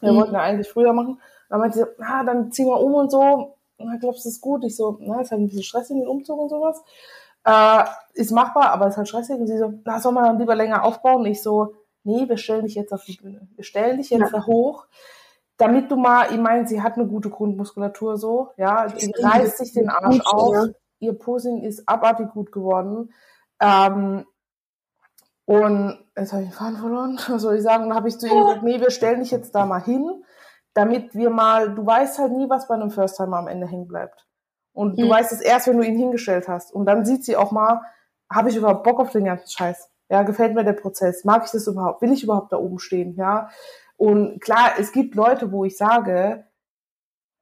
[0.00, 0.16] Wir mhm.
[0.18, 1.18] wollten ja eigentlich früher machen.
[1.48, 3.56] Dann meinte sie, na, dann ziehen wir um und so.
[3.78, 4.64] Na, glaubst du, das ist gut?
[4.64, 6.82] Ich so, na, ist halt ein bisschen stressig mit Umzug und sowas.
[7.44, 9.40] Äh, ist machbar, aber ist halt stressig.
[9.40, 11.24] Und sie so, na, soll man dann lieber länger aufbauen?
[11.24, 13.48] Ich so, nee, wir stellen dich jetzt auf die Bühne.
[13.54, 14.38] Wir stellen dich jetzt ja.
[14.38, 14.86] da hoch,
[15.56, 19.72] damit du mal, ich meine, sie hat eine gute Grundmuskulatur so, ja, die reißt sich
[19.72, 20.54] den Arsch gut, auf.
[20.54, 20.66] Ja.
[20.98, 23.12] Ihr Posing ist abartig gut geworden.
[23.60, 24.24] Ähm,
[25.44, 27.18] und jetzt habe ich den Faden verloren.
[27.28, 27.88] Was soll ich sagen?
[27.88, 30.24] Dann habe ich zu ihr gesagt, nee, wir stellen dich jetzt da mal hin,
[30.74, 34.26] damit wir mal, du weißt halt nie, was bei einem First-Timer am Ende hängen bleibt.
[34.72, 35.10] Und du hm.
[35.10, 36.72] weißt es erst, wenn du ihn hingestellt hast.
[36.72, 37.82] Und dann sieht sie auch mal,
[38.32, 39.91] habe ich überhaupt Bock auf den ganzen Scheiß?
[40.12, 41.24] Ja, gefällt mir der Prozess?
[41.24, 42.02] Mag ich das überhaupt?
[42.02, 43.14] Will ich überhaupt da oben stehen?
[43.16, 43.48] Ja.
[43.96, 46.44] Und klar, es gibt Leute, wo ich sage,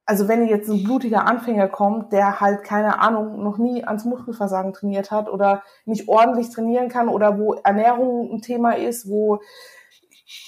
[0.06, 4.72] also wenn jetzt ein blutiger Anfänger kommt, der halt keine Ahnung, noch nie ans Muskelversagen
[4.72, 9.40] trainiert hat oder nicht ordentlich trainieren kann oder wo Ernährung ein Thema ist, wo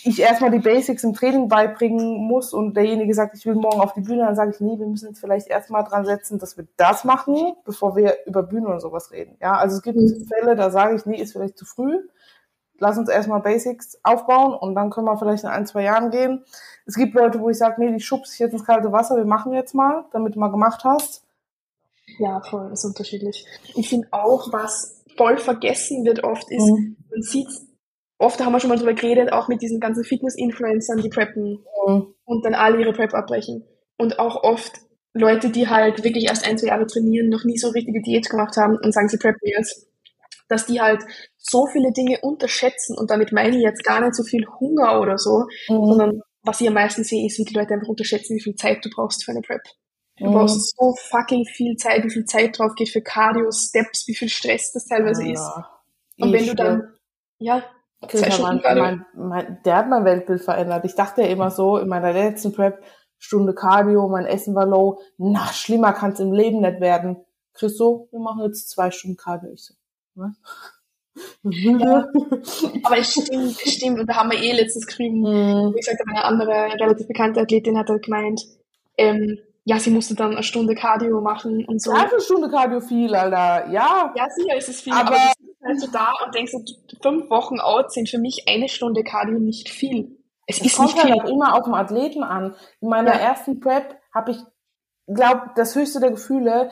[0.05, 3.95] ich erstmal die Basics im Training beibringen muss und derjenige sagt, ich will morgen auf
[3.95, 6.67] die Bühne, dann sage ich, nee, wir müssen jetzt vielleicht erstmal dran setzen, dass wir
[6.77, 9.37] das machen, bevor wir über Bühne und sowas reden.
[9.41, 10.27] Ja, also es gibt mhm.
[10.27, 11.99] Fälle, da sage ich, nee, ist vielleicht zu früh.
[12.79, 16.45] Lass uns erstmal Basics aufbauen und dann können wir vielleicht in ein, zwei Jahren gehen.
[16.87, 19.25] Es gibt Leute, wo ich sage, nee, die schubst ich jetzt ins kalte Wasser, wir
[19.25, 21.25] machen jetzt mal, damit du mal gemacht hast.
[22.19, 23.47] Ja, voll, ist unterschiedlich.
[23.75, 26.97] Ich finde auch, was voll vergessen wird oft, ist, mhm.
[27.11, 27.49] man sieht
[28.23, 32.15] oft haben wir schon mal drüber geredet, auch mit diesen ganzen Fitness-Influencern, die preppen mhm.
[32.25, 33.65] und dann alle ihre Prep abbrechen.
[33.99, 34.81] Und auch oft
[35.13, 38.57] Leute, die halt wirklich erst ein, zwei Jahre trainieren, noch nie so richtige Diät gemacht
[38.57, 39.87] haben und sagen, sie preppen jetzt,
[40.49, 41.03] dass die halt
[41.37, 45.19] so viele Dinge unterschätzen und damit meine ich jetzt gar nicht so viel Hunger oder
[45.19, 45.87] so, mhm.
[45.87, 48.85] sondern was ich am meisten sehe, ist, wie die Leute einfach unterschätzen, wie viel Zeit
[48.85, 49.63] du brauchst für eine Prep.
[50.19, 50.33] Du mhm.
[50.33, 54.29] brauchst so fucking viel Zeit, wie viel Zeit drauf geht für Cardio, Steps, wie viel
[54.29, 55.51] Stress das teilweise ja, ist.
[56.19, 56.95] Und wenn du dann,
[57.39, 57.65] ja,
[58.41, 60.85] mein, mein, mein, der hat mein Weltbild verändert.
[60.85, 62.83] Ich dachte ja immer so, in meiner letzten Prep,
[63.19, 65.01] Stunde Cardio, mein Essen war low.
[65.17, 67.25] Na, schlimmer kann es im Leben nicht werden.
[67.55, 69.53] Christo, wir machen jetzt zwei Stunden Cardio.
[69.53, 69.75] Ich so,
[70.15, 70.33] was?
[71.43, 72.09] Ja.
[72.85, 74.01] Aber es stimmt, es stimmt.
[74.01, 75.75] Und da haben wir eh letztens geschrieben, mm.
[75.75, 78.43] wie gesagt, eine andere relativ bekannte Athletin hat halt gemeint,
[78.97, 81.93] ähm, ja, sie musste dann eine Stunde Cardio machen und so.
[81.93, 83.71] Ja, eine Stunde Cardio viel, Alter.
[83.71, 84.13] Ja.
[84.17, 86.53] Ja, sicher ist es viel, aber, aber du sitzt halt so da und denkst,
[87.03, 90.19] fünf Wochen out sind für mich eine Stunde Cardio nicht viel.
[90.47, 92.55] Es, es ist kommt nicht halt immer auf den Athleten an.
[92.81, 93.21] In meiner ja.
[93.21, 94.39] ersten Prep habe ich,
[95.07, 96.71] glaube das höchste der Gefühle,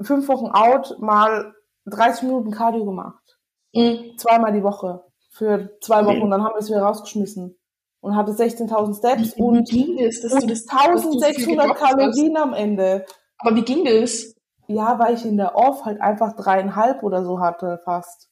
[0.00, 1.54] fünf Wochen out mal
[1.86, 3.38] 30 Minuten Cardio gemacht.
[3.72, 4.16] Mhm.
[4.18, 5.04] Zweimal die Woche.
[5.30, 6.16] Für zwei Wochen.
[6.16, 6.22] Mhm.
[6.22, 7.58] Und dann haben wir es wieder rausgeschmissen
[8.00, 12.42] und hatte 16.000 Steps wie, und, wie das, und du das, 1600 Kalorien hast?
[12.42, 13.04] am Ende.
[13.38, 14.35] Aber wie ging das?
[14.68, 18.28] Ja, weil ich in der Off halt einfach dreieinhalb oder so hatte fast.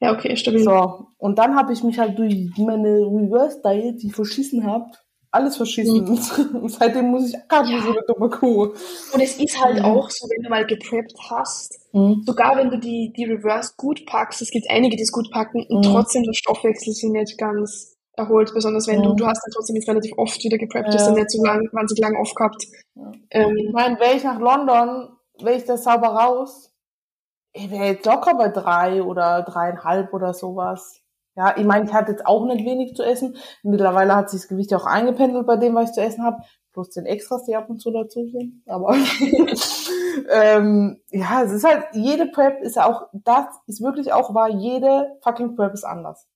[0.00, 0.62] Ja, okay, stabil.
[0.62, 4.86] So, und dann habe ich mich halt durch meine Reverse Diet, die ich verschissen habe,
[5.30, 6.04] alles verschissen.
[6.04, 6.68] Mhm.
[6.68, 7.82] Seitdem muss ich gerade ja.
[7.82, 8.72] so eine dumme Kuh.
[9.12, 9.84] Und es ist halt mhm.
[9.84, 12.22] auch so, wenn du mal gepreppt hast, mhm.
[12.26, 15.64] sogar wenn du die, die Reverse gut packst, es gibt einige, die es gut packen
[15.68, 15.92] und mhm.
[15.92, 19.16] trotzdem der Stoffwechsel sich nicht ganz erholt, besonders wenn du, mhm.
[19.16, 20.94] du hast dann trotzdem jetzt relativ oft wieder gepreppt, ja.
[20.94, 22.64] hast dann nicht so lang, wahnsinnig lang aufgehabt.
[22.94, 23.12] Ja.
[23.30, 25.10] Ähm, ich meine, wäre ich nach London,
[25.44, 26.72] wäre ich da sauber raus,
[27.52, 31.02] ich wäre jetzt locker bei drei oder dreieinhalb oder sowas.
[31.34, 33.36] Ja, ich meine, ich hatte jetzt auch nicht wenig zu essen.
[33.62, 36.42] Mittlerweile hat sich das Gewicht ja auch eingependelt bei dem, was ich zu essen habe.
[36.72, 38.62] Plus den Extras, die ab und zu dazu sind.
[38.66, 38.94] Aber
[40.30, 44.48] ähm, ja, es ist halt, jede Prep ist ja auch, das ist wirklich auch wahr,
[44.48, 46.26] jede fucking Prep ist anders.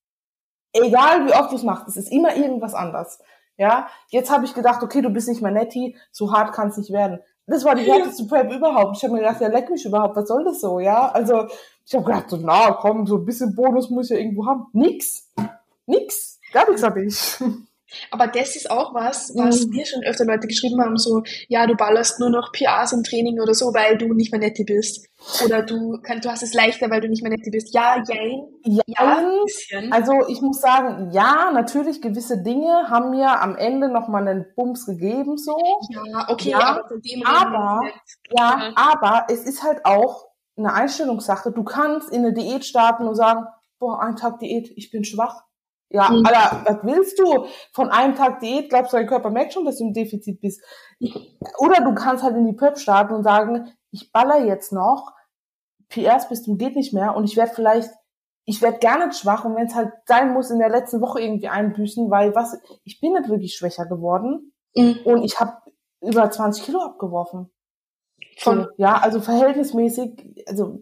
[0.73, 3.21] Egal wie oft du es machst, es ist immer irgendwas anders.
[3.59, 6.79] Ja, jetzt habe ich gedacht, okay, du bist nicht mehr netti, so hart kann es
[6.79, 7.21] nicht werden.
[7.47, 8.97] Das war die härteste Prep überhaupt.
[8.97, 11.09] Ich habe mir gedacht, ja, leck mich überhaupt, was soll das so, ja?
[11.09, 11.47] Also,
[11.85, 14.67] ich habe gedacht, so, na komm, so ein bisschen Bonus muss ich ja irgendwo haben.
[14.73, 15.29] Nix.
[15.87, 16.39] Nix.
[16.53, 17.39] Gar nichts habe ich.
[18.11, 19.77] Aber das ist auch was, was mhm.
[19.77, 23.41] mir schon öfter Leute geschrieben haben, so, ja, du ballerst nur noch PRs im Training
[23.41, 25.09] oder so, weil du nicht mehr netti bist.
[25.45, 27.73] Oder du, kann, du hast es leichter, weil du nicht mehr netti bist.
[27.73, 28.43] Ja, jein.
[28.65, 29.23] Ja, ja
[29.91, 34.87] Also ich muss sagen, ja, natürlich gewisse Dinge haben mir am Ende nochmal einen Bums
[34.87, 35.57] gegeben, so.
[35.91, 36.89] Ja, okay, ja, aber,
[37.25, 37.81] aber
[38.31, 40.27] ja, aber es ist halt auch
[40.57, 41.53] eine Einstellungssache.
[41.53, 43.47] Du kannst in eine Diät starten und sagen,
[43.79, 45.45] boah, ein Tag Diät, ich bin schwach
[45.93, 46.25] ja, mhm.
[46.25, 47.47] Alter, was willst du?
[47.73, 50.63] Von einem Tag Diät glaubst du, dein Körper merkt schon, dass du im Defizit bist.
[51.59, 55.13] Oder du kannst halt in die Prep starten und sagen, ich baller jetzt noch,
[55.91, 57.91] PRs bis zum geht nicht mehr und ich werde vielleicht,
[58.47, 61.21] ich werde gar nicht schwach und wenn es halt sein muss, in der letzten Woche
[61.21, 65.01] irgendwie einbüßen, weil was, ich bin nicht wirklich schwächer geworden mhm.
[65.05, 65.59] und ich habe
[66.01, 67.51] über 20 Kilo abgeworfen.
[68.39, 70.79] Von, ja, also verhältnismäßig, also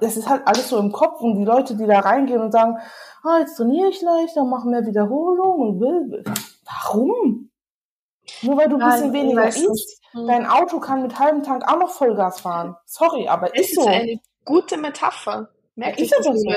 [0.00, 2.78] das ist halt alles so im Kopf und die Leute, die da reingehen und sagen,
[3.22, 6.24] ah, jetzt trainiere ich leichter, mache mehr Wiederholung und will,
[6.64, 7.50] warum?
[8.42, 10.00] Nur weil du ein bisschen weniger isst.
[10.12, 10.26] Hm.
[10.26, 12.76] Dein Auto kann mit halbem Tank auch noch Vollgas fahren.
[12.84, 13.82] Sorry, aber es ist so.
[13.82, 15.48] ist eine gute Metapher.
[15.74, 16.48] Merkt ja, ist aber so.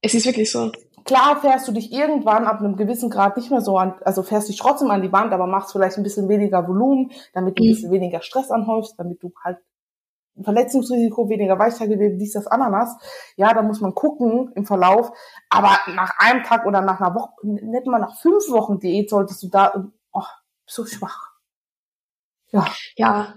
[0.00, 0.70] Es ist wirklich so.
[1.04, 4.48] Klar fährst du dich irgendwann ab einem gewissen Grad nicht mehr so an, also fährst
[4.48, 7.68] dich trotzdem an die Wand, aber machst vielleicht ein bisschen weniger Volumen, damit du ein
[7.68, 7.74] hm.
[7.74, 9.58] bisschen weniger Stress anhäufst, damit du halt
[10.42, 12.96] Verletzungsrisiko, weniger Weichtagegewebe, dies, das, Ananas.
[13.36, 15.10] Ja, da muss man gucken im Verlauf.
[15.50, 19.42] Aber nach einem Tag oder nach einer Woche, nicht mal nach fünf Wochen Diät solltest
[19.42, 20.22] du da, oh,
[20.66, 21.32] so schwach.
[22.50, 22.66] Ja.
[22.96, 23.34] Ja.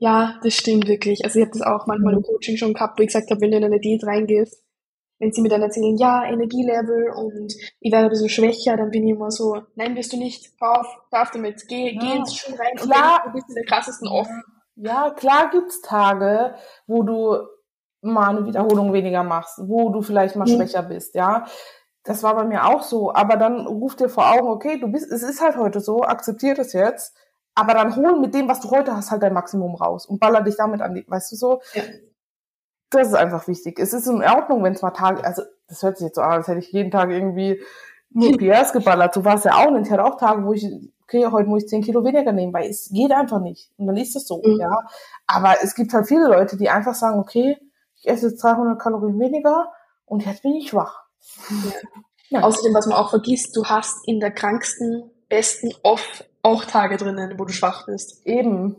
[0.00, 1.24] Ja, das stimmt wirklich.
[1.24, 3.50] Also ich habe das auch manchmal im Coaching schon gehabt, wo ich gesagt habe, wenn
[3.50, 4.62] du in eine Diät reingehst,
[5.18, 9.04] wenn sie mir dann erzählen, ja, Energielevel und ich werde ein bisschen schwächer, dann bin
[9.06, 12.00] ich immer so, nein, wirst du nicht, hör auf, hör auf damit, geh, ja.
[12.00, 12.86] geh ins Schuh rein Klar.
[12.86, 14.28] und dann bist du der krassesten off.
[14.80, 16.54] Ja, klar gibt's Tage,
[16.86, 17.38] wo du
[18.00, 20.56] mal eine Wiederholung weniger machst, wo du vielleicht mal mhm.
[20.56, 21.46] schwächer bist, ja.
[22.04, 23.12] Das war bei mir auch so.
[23.12, 26.54] Aber dann ruf dir vor Augen, okay, du bist, es ist halt heute so, akzeptier
[26.54, 27.14] das jetzt.
[27.54, 30.42] Aber dann hol mit dem, was du heute hast, halt dein Maximum raus und baller
[30.42, 31.60] dich damit an die, weißt du so?
[31.74, 31.82] Ja.
[32.90, 33.78] Das ist einfach wichtig.
[33.78, 36.32] Es ist in Ordnung, wenn es mal Tage, also das hört sich jetzt so an,
[36.32, 37.60] als hätte ich jeden Tag irgendwie
[38.10, 39.14] nur PS geballert.
[39.14, 39.86] So war es ja auch nicht.
[39.86, 40.66] Ich hatte auch Tage, wo ich
[41.08, 43.70] okay, heute muss ich 10 Kilo weniger nehmen, weil es geht einfach nicht.
[43.78, 44.60] Und dann ist es so, mhm.
[44.60, 44.86] ja.
[45.26, 47.56] Aber es gibt halt viele Leute, die einfach sagen, okay,
[47.96, 49.72] ich esse jetzt 200 Kalorien weniger
[50.04, 51.02] und jetzt bin ich schwach.
[52.30, 52.42] Ja.
[52.42, 57.38] Außerdem, was man auch vergisst, du hast in der kranksten, besten Off auch Tage drinnen,
[57.38, 58.26] wo du schwach bist.
[58.26, 58.76] Eben.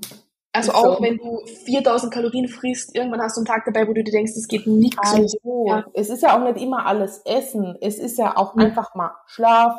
[0.52, 1.04] Also auch so.
[1.04, 4.32] wenn du 4000 Kalorien frisst, irgendwann hast du einen Tag dabei, wo du dir denkst,
[4.36, 4.98] es geht nichts.
[5.14, 5.86] Also, ja.
[5.94, 7.78] es ist ja auch nicht immer alles Essen.
[7.82, 8.64] Es ist ja auch mhm.
[8.64, 9.76] einfach mal Schlaf,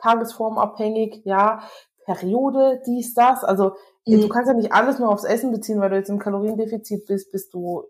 [0.00, 1.62] tagesformabhängig, ja.
[2.04, 3.44] Periode, dies, das.
[3.44, 4.20] Also mhm.
[4.20, 7.30] du kannst ja nicht alles nur aufs Essen beziehen, weil du jetzt im Kaloriendefizit bist,
[7.30, 7.84] bist du,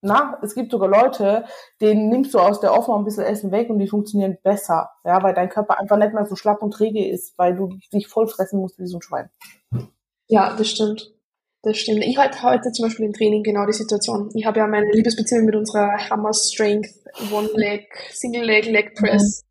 [0.00, 1.44] na, es gibt sogar Leute,
[1.80, 5.22] denen nimmst du aus der Offen ein bisschen Essen weg und die funktionieren besser, ja,
[5.22, 8.26] weil dein Körper einfach nicht mehr so schlapp und träge ist, weil du dich voll
[8.26, 9.30] fressen musst wie so ein Schwein.
[10.28, 11.13] Ja, das stimmt.
[11.64, 12.04] Das stimmt.
[12.04, 14.30] Ich hatte heute zum Beispiel im Training genau die Situation.
[14.34, 16.90] Ich habe ja meine Liebesbeziehung mit unserer Hammer Strength
[17.32, 19.42] One Leg, Single Leg Leg Press,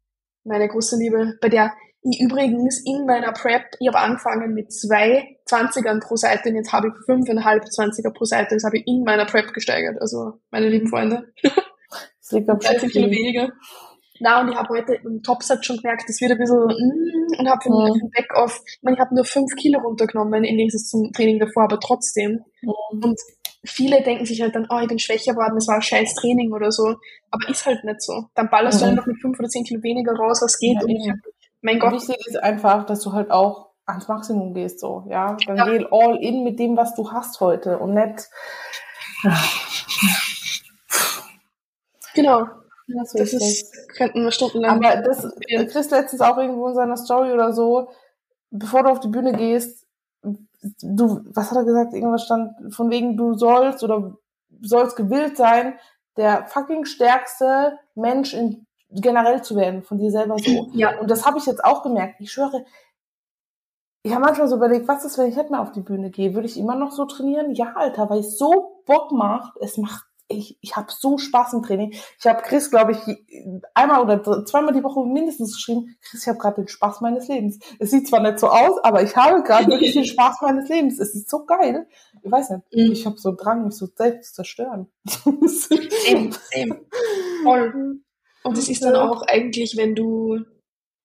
[0.43, 0.52] mhm.
[0.52, 1.73] meine große Liebe, bei der
[2.04, 6.73] ich übrigens in meiner Prep, ich habe angefangen mit zwei 20ern pro Seite und jetzt
[6.73, 8.56] habe ich fünfeinhalb 20er pro Seite.
[8.56, 10.02] Das habe ich in meiner Prep gesteigert.
[10.02, 11.34] Also, meine lieben Freunde.
[12.23, 13.49] Das liegt am 13 Kilo weniger.
[14.24, 17.50] Na, und ich habe heute im Topsatz schon gemerkt, das wird ein bisschen, mm, und
[17.50, 18.00] habe für mhm.
[18.00, 21.64] den Backoff, ich meine, ich habe nur fünf Kilo runtergenommen im Gegensatz zum Training davor,
[21.64, 22.40] aber trotzdem.
[22.62, 23.04] Mhm.
[23.04, 23.20] Und
[23.66, 26.54] viele denken sich halt dann, oh, ich bin schwächer geworden, das war ein scheiß Training
[26.54, 26.96] oder so.
[27.32, 28.30] Aber ist halt nicht so.
[28.34, 28.86] Dann ballerst mhm.
[28.86, 30.76] du einfach mit fünf oder zehn Kilo weniger raus, was geht.
[30.76, 31.12] Ja, und ich
[31.62, 31.92] mein Gott.
[31.92, 35.36] Wichtig ist einfach, dass du halt auch ans Maximum gehst, so, ja.
[35.46, 35.66] Dann ja.
[35.66, 38.30] geh all in mit dem, was du hast heute und nicht.
[42.16, 42.48] Genau.
[42.88, 44.84] Das, das ist, könnten wir stundenlang.
[44.84, 45.28] Aber das,
[45.72, 47.89] Chris letztens auch irgendwo in seiner Story oder so,
[48.52, 49.86] bevor du auf die Bühne gehst,
[50.82, 51.93] du, was hat er gesagt?
[51.93, 54.17] Irgendwas stand von wegen, du sollst oder
[54.62, 55.76] sollst gewillt sein,
[56.17, 60.69] der fucking stärkste Mensch in, generell zu werden, von dir selber so.
[60.74, 61.00] Ja.
[61.00, 62.19] Und das habe ich jetzt auch gemerkt.
[62.19, 62.65] Ich schwöre,
[64.04, 66.34] ich habe manchmal so überlegt, was ist, wenn ich nicht mehr auf die Bühne gehe?
[66.34, 67.56] Würde ich immer noch so trainieren?
[67.56, 69.54] Ja, Alter, weil es so Bock macht.
[69.62, 71.93] Es macht, ich, ich habe so Spaß im Training.
[72.19, 73.00] Ich habe Chris, glaube ich,
[73.74, 77.60] einmal oder zweimal die Woche mindestens geschrieben, Chris, ich habe gerade den Spaß meines Lebens.
[77.80, 81.00] Es sieht zwar nicht so aus, aber ich habe gerade wirklich den Spaß meines Lebens.
[81.00, 81.88] Es ist so geil.
[82.22, 82.91] Ich weiß nicht, mhm.
[82.91, 84.88] ich habe so einen Drang, mich so selbst zu zerstören.
[85.06, 86.82] Same, same.
[87.43, 88.00] Voll.
[88.43, 90.39] Und es ist dann auch eigentlich, wenn du,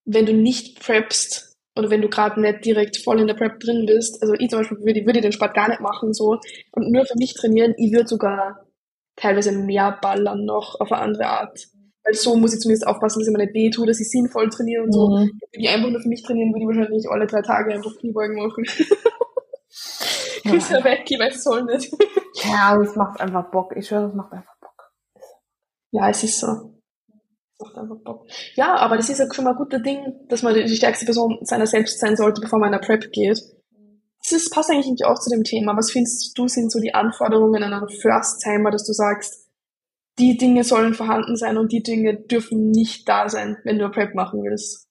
[0.04, 3.86] wenn du nicht preppst, oder wenn du gerade nicht direkt voll in der Prep drin
[3.86, 6.40] bist, also ich zum Beispiel würde, würde den Sport gar nicht machen so
[6.72, 8.67] und nur für mich trainieren, ich würde sogar
[9.20, 11.68] teilweise mehr ballern noch auf eine andere Art.
[12.04, 14.48] Weil so muss ich zumindest aufpassen, dass ich mir nicht weh tue, dass ich sinnvoll
[14.48, 15.08] trainiere und so.
[15.08, 15.12] Mhm.
[15.14, 18.36] Würde ich einfach nur für mich trainieren, würde ich wahrscheinlich alle drei Tage einfach Kniebeugen
[18.36, 18.64] machen.
[20.44, 20.54] ja.
[20.54, 21.92] ist ja weg, ich weiß soll nicht.
[22.44, 23.74] ja, es macht einfach Bock.
[23.76, 24.92] Ich schwöre, es macht einfach Bock.
[25.90, 26.78] Ja, es ist so
[27.58, 28.26] macht einfach Bock.
[28.54, 31.38] Ja, aber das ist ja schon mal ein guter Ding, dass man die stärkste Person
[31.42, 33.40] seiner selbst sein sollte, bevor man in der Prep geht.
[34.30, 35.76] Das passt eigentlich auch zu dem Thema.
[35.76, 39.46] Was findest du sind so die Anforderungen an einen First-Timer, dass du sagst,
[40.18, 44.14] die Dinge sollen vorhanden sein und die Dinge dürfen nicht da sein, wenn du Prep
[44.14, 44.88] machen willst?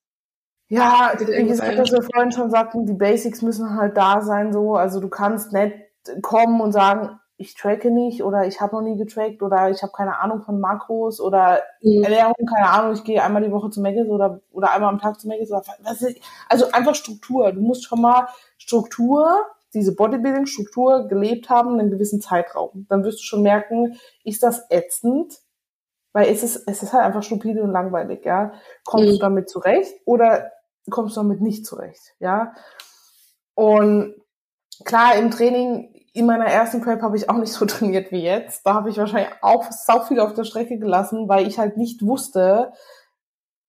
[0.69, 4.75] Ja, wie gesagt, was wir vorhin schon sagten, die Basics müssen halt da sein, so.
[4.75, 5.73] Also du kannst nicht
[6.21, 9.91] kommen und sagen, ich tracke nicht oder ich habe noch nie getrackt oder ich habe
[9.95, 12.03] keine Ahnung von Makros oder mhm.
[12.03, 15.19] Ernährung, keine Ahnung, ich gehe einmal die Woche zu Meggis oder, oder einmal am Tag
[15.19, 16.19] zu Meggis oder was ist,
[16.49, 17.51] also einfach Struktur.
[17.51, 18.27] Du musst schon mal
[18.67, 22.85] Struktur, diese Bodybuilding-Struktur gelebt haben in einem gewissen Zeitraum.
[22.89, 25.39] Dann wirst du schon merken, ist das ätzend?
[26.11, 28.51] Weil es ist, es ist halt einfach stupide und langweilig, ja.
[28.83, 29.11] Kommst mhm.
[29.11, 30.51] du damit zurecht oder
[30.89, 32.53] kommst du damit nicht zurecht, ja?
[33.55, 34.15] Und
[34.83, 38.65] klar, im Training in meiner ersten Prep habe ich auch nicht so trainiert wie jetzt.
[38.65, 42.05] Da habe ich wahrscheinlich auch sau viel auf der Strecke gelassen, weil ich halt nicht
[42.05, 42.73] wusste,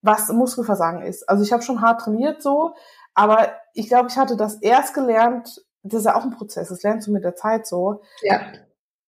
[0.03, 1.29] was Muskelversagen ist.
[1.29, 2.75] Also ich habe schon hart trainiert so,
[3.19, 6.85] aber ich glaube, ich hatte das erst gelernt, das ist ja auch ein Prozess, das
[6.85, 8.03] lernst du mit der Zeit so.
[8.23, 8.41] Ja.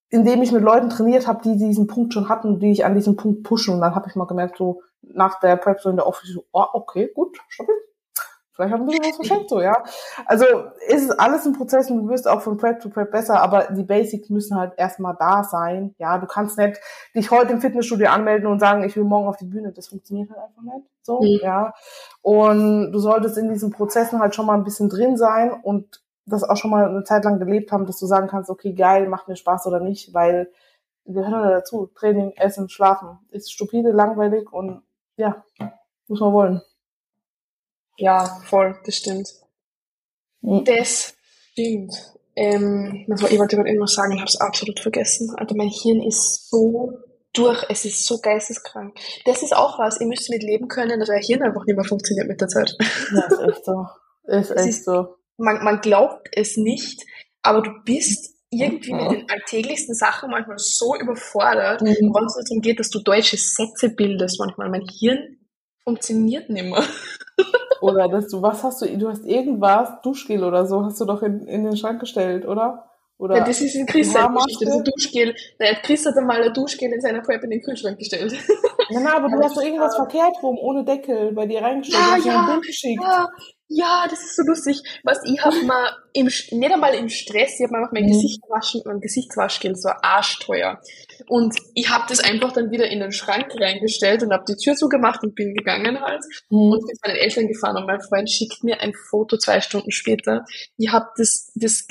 [0.08, 3.14] Indem ich mit Leuten trainiert habe, die diesen Punkt schon hatten, die ich an diesem
[3.14, 3.72] Punkt pushen.
[3.72, 6.44] Und dann habe ich mal gemerkt, so nach der Prep so in der Office, so,
[6.50, 7.76] oh, okay, gut, stabil,
[8.60, 9.82] Vielleicht haben sie was verschenkt, so, ja.
[10.26, 10.44] Also
[10.86, 13.68] ist es alles ein Prozess und du wirst auch von Prep zu Prep besser, aber
[13.70, 15.94] die Basics müssen halt erstmal da sein.
[15.96, 16.78] Ja, du kannst nicht
[17.14, 19.72] dich heute im Fitnessstudio anmelden und sagen, ich will morgen auf die Bühne.
[19.72, 20.86] Das funktioniert halt einfach nicht.
[21.02, 21.40] So, mhm.
[21.42, 21.74] ja.
[22.22, 26.44] Und du solltest in diesen Prozessen halt schon mal ein bisschen drin sein und das
[26.44, 29.28] auch schon mal eine Zeit lang gelebt haben, dass du sagen kannst, okay, geil, macht
[29.28, 30.50] mir Spaß oder nicht, weil
[31.06, 31.90] gehört halt dazu.
[31.94, 33.18] Training, Essen, Schlafen.
[33.30, 34.82] Ist stupide, langweilig und
[35.16, 35.44] ja,
[36.08, 36.62] muss man wollen.
[37.96, 39.28] Ja, voll, das stimmt.
[40.40, 40.64] Mhm.
[40.64, 41.14] Das
[41.52, 42.14] stimmt.
[42.36, 45.34] Ähm, ich wollte gerade irgendwas sagen und habe es absolut vergessen.
[45.36, 46.98] Also mein Hirn ist so
[47.32, 48.96] durch, es ist so geisteskrank.
[49.24, 51.84] Das ist auch was, ihr müsst mit leben können, dass euer Hirn einfach nicht mehr
[51.84, 52.76] funktioniert mit der Zeit.
[53.12, 53.86] Ja, ist echt so.
[54.24, 55.16] Ist echt ist, so.
[55.36, 57.04] Man, man glaubt es nicht,
[57.42, 62.12] aber du bist irgendwie mit den alltäglichsten Sachen manchmal so überfordert, mhm.
[62.12, 64.68] wenn es darum geht, dass du deutsche Sätze bildest manchmal.
[64.68, 65.38] Mein Hirn
[65.84, 66.82] funktioniert nicht mehr.
[67.80, 71.22] Oder dass du, was hast du, du hast irgendwas, Duschgel oder so, hast du doch
[71.22, 72.89] in, in den Schrank gestellt, oder?
[73.20, 75.34] Oder ja, das ist in Chris Geschichte, das ist ein Duschgel.
[75.58, 78.32] Naja, Chris hat einmal ein Duschgel in seiner Prep in den Kühlschrank gestellt.
[78.88, 82.12] Ja, na, aber du hast doch irgendwas verkehrt rum, ohne Deckel, bei dir reingestellt, ja,
[82.14, 83.02] hast ja, geschickt.
[83.02, 83.28] Ja,
[83.72, 84.82] ja, das ist so lustig.
[85.04, 88.12] Was ich hab mal im, nicht einmal im Stress, ich hab mal einfach mein mhm.
[88.12, 90.80] Gesicht gewaschen, mein Gesichtswaschgel, so arschteuer.
[91.28, 94.74] Und ich habe das einfach dann wieder in den Schrank reingestellt und habe die Tür
[94.74, 96.24] zugemacht und bin gegangen halt.
[96.48, 96.72] Mhm.
[96.72, 99.92] Und bin zu meinen Eltern gefahren und mein Freund schickt mir ein Foto zwei Stunden
[99.92, 100.44] später.
[100.78, 101.86] Ich habe das, das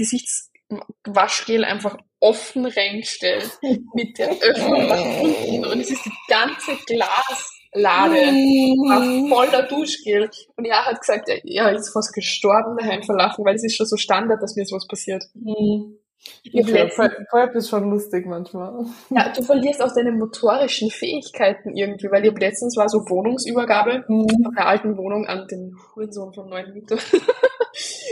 [0.69, 3.59] Gesichtswaschgel einfach offen reingestellt
[3.93, 9.27] mit der Öffnung nach unten und es ist die ganze Glas Lade, mhm.
[9.29, 10.27] voller Duschgel.
[10.55, 13.95] Und er hat gesagt, er ist fast gestorben daheim verlachen, weil es ist schon so
[13.95, 15.23] Standard, dass mir sowas passiert.
[15.35, 15.99] Mhm.
[16.43, 16.87] Ja,
[17.29, 18.85] Prep ist schon lustig manchmal.
[19.11, 24.27] Ja, du verlierst auch deine motorischen Fähigkeiten irgendwie, weil ich letztens war so Wohnungsübergabe mhm.
[24.43, 26.97] von einer alten Wohnung an den Hurensohn von neuen Mieter.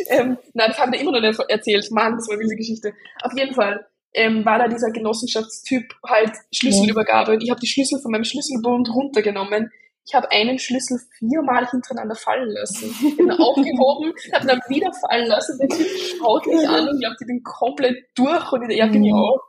[0.10, 1.90] Ähm, nein, das haben wir immer noch nicht erzählt.
[1.92, 2.94] Mann, das war eine wilde Geschichte.
[3.22, 7.34] Auf jeden Fall ähm, war da dieser Genossenschaftstyp halt Schlüsselübergabe.
[7.34, 9.72] Und ich habe die Schlüssel von meinem Schlüsselbund runtergenommen.
[10.06, 12.96] Ich habe einen Schlüssel viermal hintereinander fallen lassen.
[13.06, 15.58] Ich bin aufgehoben, habe dann wieder fallen lassen.
[15.60, 19.14] Der Typ schaut mich an und ich bin komplett durch und ich, ja, bin ich
[19.14, 19.42] auch.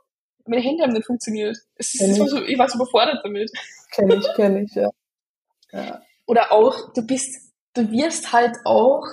[0.45, 1.57] meine Hände haben nicht funktioniert.
[1.75, 2.17] Es ist, ich.
[2.17, 3.49] So, ich war so überfordert damit.
[3.91, 4.89] Kenn ich, kenn ich, ja.
[5.71, 6.01] ja.
[6.27, 9.07] Oder auch, du bist, du wirst halt auch,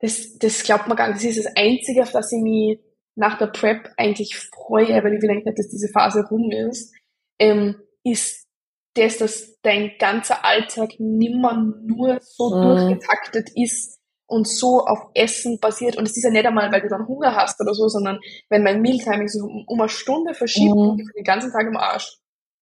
[0.00, 2.80] das, das glaubt man gar nicht, das ist das Einzige, auf das ich mich
[3.16, 6.94] nach der Prep eigentlich freue, weil ich will eigentlich nicht, dass diese Phase rum ist,
[7.40, 8.46] ähm, ist
[8.94, 12.62] das, dass dein ganzer Alltag nimmer nur so mhm.
[12.62, 15.96] durchgetaktet ist und so auf Essen basiert.
[15.96, 18.20] Und es ist ja nicht einmal, weil du dann Hunger hast oder so, sondern
[18.50, 20.96] wenn mein Mealtiming so um, um eine Stunde verschiebt, mhm.
[20.96, 22.18] bin ich den ganzen Tag im Arsch.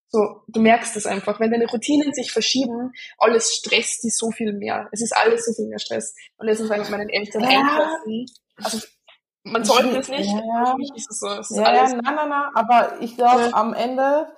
[0.08, 1.40] So, du merkst es einfach.
[1.40, 4.88] Wenn deine Routinen sich verschieben, alles stresst die so viel mehr.
[4.92, 6.14] Es ist alles so viel mehr Stress.
[6.36, 7.48] Und jetzt ist mit meinen Eltern ja.
[7.50, 8.26] einkaufen.
[8.56, 8.78] Also,
[9.42, 10.30] man sollte es nicht.
[10.30, 11.28] Ja, Für mich ist es so.
[11.28, 12.50] Es ist ja, alles nein, nein, nein.
[12.54, 13.52] Aber ich glaube, ja.
[13.52, 14.28] am Ende,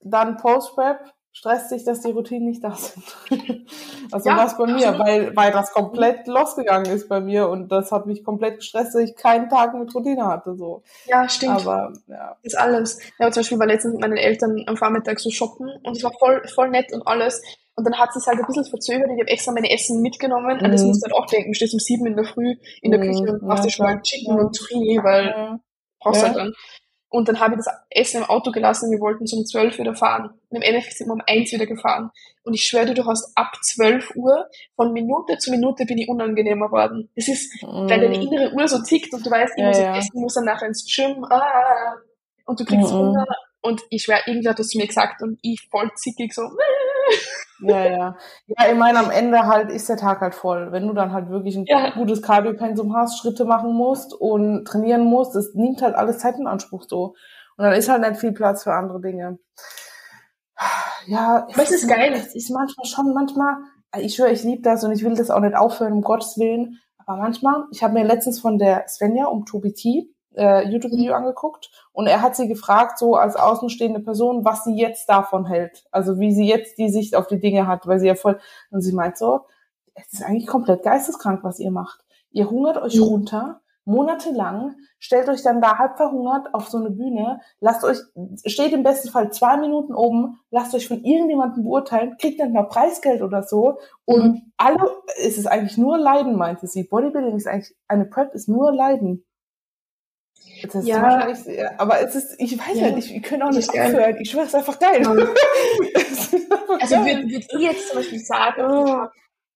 [0.00, 3.04] dann Post-Prep, stresst sich, dass die Routinen nicht da sind.
[4.12, 7.92] also ja, was bei mir, weil, weil das komplett losgegangen ist bei mir und das
[7.92, 10.56] hat mich komplett gestresst, dass ich keinen Tag mit Routine hatte.
[10.56, 10.82] So.
[11.06, 11.66] Ja, stimmt.
[11.66, 12.36] Aber ja.
[12.42, 12.98] Ist alles.
[13.18, 16.12] Ja, zum Beispiel war letztens mit meinen Eltern am Vormittag so shoppen und es war
[16.18, 17.40] voll, voll nett und alles.
[17.76, 19.08] Und dann hat es halt ein bisschen verzögert.
[19.14, 20.58] Ich habe extra meine Essen mitgenommen.
[20.58, 20.64] Mhm.
[20.64, 21.52] Und das musst du halt auch denken.
[21.52, 23.04] Du stehst um sieben in der Früh in der mhm.
[23.04, 25.60] Küche und machst dir schon mal Chicken und Zucchini, weil ja.
[26.00, 26.28] brauchst ja.
[26.28, 26.52] halt dann.
[27.10, 28.90] Und dann habe ich das Essen im Auto gelassen.
[28.90, 30.30] Wir wollten so um 12 wieder fahren.
[30.48, 32.10] Und im Endeffekt sind wir um 1 wieder gefahren.
[32.44, 34.46] Und ich schwöre dir, du hast ab 12 Uhr
[34.76, 37.10] von Minute zu Minute bin ich unangenehmer worden.
[37.16, 37.90] Das ist, mm.
[37.90, 39.96] weil deine innere Uhr so tickt und du weißt, ich ja, muss ja.
[39.96, 41.96] essen, muss dann nachher ins Gym, ah,
[42.46, 42.96] und du kriegst mm.
[42.96, 43.26] Hunger.
[43.60, 46.42] Und ich schwöre, irgendwer hat das zu mir gesagt und ich voll zickig so,
[47.60, 48.16] ja, ja.
[48.46, 50.72] Ja, ich meine, am Ende halt ist der Tag halt voll.
[50.72, 51.90] Wenn du dann halt wirklich ein ja.
[51.90, 56.46] gutes Cardio-Pensum hast, Schritte machen musst und trainieren musst, das nimmt halt alles Zeit in
[56.46, 57.14] Anspruch so.
[57.56, 59.38] Und dann ist halt nicht viel Platz für andere Dinge.
[61.06, 62.12] Ja, aber es ist geil.
[62.14, 63.56] Es ist manchmal schon, manchmal,
[63.98, 66.78] ich schwöre, ich liebe das und ich will das auch nicht aufhören, um Gottes Willen.
[66.98, 71.70] Aber manchmal, ich habe mir letztens von der Svenja um Tobi T äh, YouTube-Video angeguckt
[71.92, 75.84] und er hat sie gefragt, so als außenstehende Person, was sie jetzt davon hält.
[75.90, 78.38] Also wie sie jetzt die Sicht auf die Dinge hat, weil sie ja voll,
[78.70, 79.40] und sie meint so,
[79.94, 82.00] es ist eigentlich komplett geisteskrank, was ihr macht.
[82.30, 83.02] Ihr hungert euch mhm.
[83.02, 87.98] runter, monatelang, stellt euch dann da halb verhungert auf so eine Bühne, lasst euch,
[88.44, 92.68] steht im besten Fall zwei Minuten oben, lasst euch von irgendjemandem beurteilen, kriegt dann mal
[92.68, 94.52] Preisgeld oder so und mhm.
[94.56, 96.84] alle, es ist eigentlich nur Leiden, meinte sie.
[96.84, 99.24] Bodybuilding ist eigentlich, eine Prep ist nur Leiden.
[100.62, 101.02] Das ja.
[101.02, 102.90] wahrscheinlich, aber es ist, ich weiß ja.
[102.90, 104.16] nicht, ich könnte auch nicht aufhören.
[104.20, 105.02] Ich schwöre, es ist einfach geil.
[105.02, 105.12] Ja.
[106.00, 109.06] ist einfach also würde würd ich jetzt zum Beispiel sagen, oh.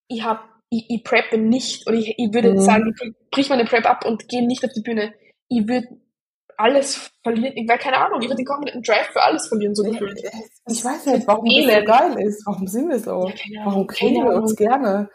[0.09, 0.40] ich habe
[0.70, 2.61] ich, ich preppe nicht, oder ich, ich würde mhm.
[2.61, 5.14] sagen, ich brich meine Prep ab und gehe nicht auf die Bühne.
[5.48, 5.88] Ich würde
[6.57, 9.82] alles verlieren, ich weil keine Ahnung, ich würde den kompletten Drive für alles verlieren, so
[9.82, 10.20] gefühlt.
[10.68, 12.46] Ich weiß nicht, warum das so geil ist.
[12.46, 13.30] Warum sind wir so?
[13.48, 15.11] Ja, warum kennen wir uns gerne?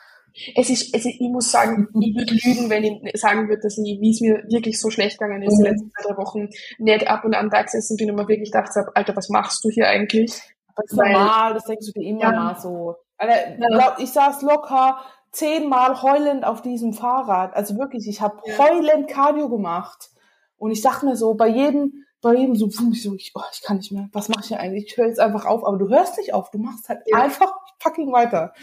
[0.56, 4.00] Es ist, ist, ich muss sagen, ich würde lügen, wenn ich sagen würde, dass ich,
[4.00, 5.64] wie es mir wirklich so schlecht gegangen ist, mhm.
[5.64, 8.52] die letzten zwei, drei Wochen, nicht ab und an da gesessen bin und mir wirklich
[8.52, 10.42] gedacht habe, Alter, was machst du hier eigentlich?
[10.76, 12.32] Das ist normal, das denkst du dir immer ja.
[12.32, 12.96] mal so.
[13.20, 13.98] Ja.
[14.00, 15.02] ich saß locker
[15.32, 17.56] zehnmal heulend auf diesem Fahrrad.
[17.56, 18.58] Also wirklich, ich habe ja.
[18.58, 20.10] heulend Cardio gemacht.
[20.58, 23.62] Und ich dachte mir so, bei jedem, bei jedem so, ich so, ich, oh, ich
[23.62, 24.10] kann nicht mehr.
[24.12, 24.86] Was mache ich hier eigentlich?
[24.88, 26.52] Ich höre jetzt einfach auf, aber du hörst nicht auf.
[26.52, 28.54] Du machst halt einfach fucking weiter.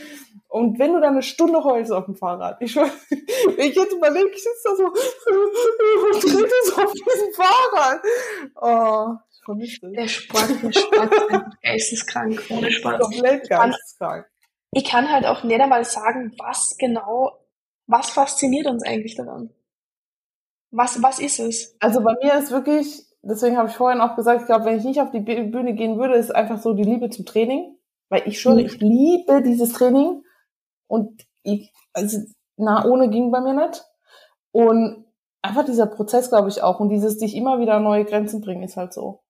[0.49, 2.76] Und wenn du dann eine Stunde heulst auf dem Fahrrad, ich,
[3.57, 8.01] ich jetzt überlege, ich sitze da so und trete so auf diesem Fahrrad.
[8.55, 9.92] Oh, ich vermisse das.
[9.92, 13.01] Der Sport, der Sport ist einfach geisteskrank, ohne Spaß.
[13.01, 14.26] Komplett geisteskrank.
[14.72, 17.38] Ich kann halt auch nicht einmal sagen, was genau,
[17.86, 19.51] was fasziniert uns eigentlich daran?
[20.70, 21.76] Was, was ist es?
[21.80, 24.84] Also bei mir ist wirklich, deswegen habe ich vorhin auch gesagt, ich glaube, wenn ich
[24.84, 27.76] nicht auf die Bühne gehen würde, ist einfach so die Liebe zum Training.
[28.09, 28.66] Weil ich schwöre, mhm.
[28.66, 30.22] ich liebe dieses Training.
[30.89, 32.18] Und ich, also,
[32.57, 33.84] na, ohne ging bei mir nicht.
[34.53, 35.05] Und
[35.43, 36.80] einfach dieser Prozess, glaube ich, auch.
[36.80, 39.20] Und dieses dich immer wieder neue Grenzen bringen, ist halt so.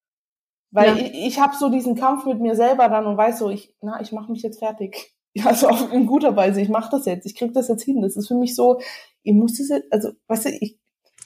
[0.71, 1.05] Weil ja.
[1.05, 4.01] ich, ich habe so diesen Kampf mit mir selber dann und weiß so, ich, na,
[4.01, 5.15] ich mache mich jetzt fertig.
[5.35, 8.03] Ja, also auch in guter Weise, ich mache das jetzt, ich krieg das jetzt hin.
[8.03, 8.81] Das ist für mich so,
[9.23, 10.79] ich muss das jetzt, also, weißt du, ich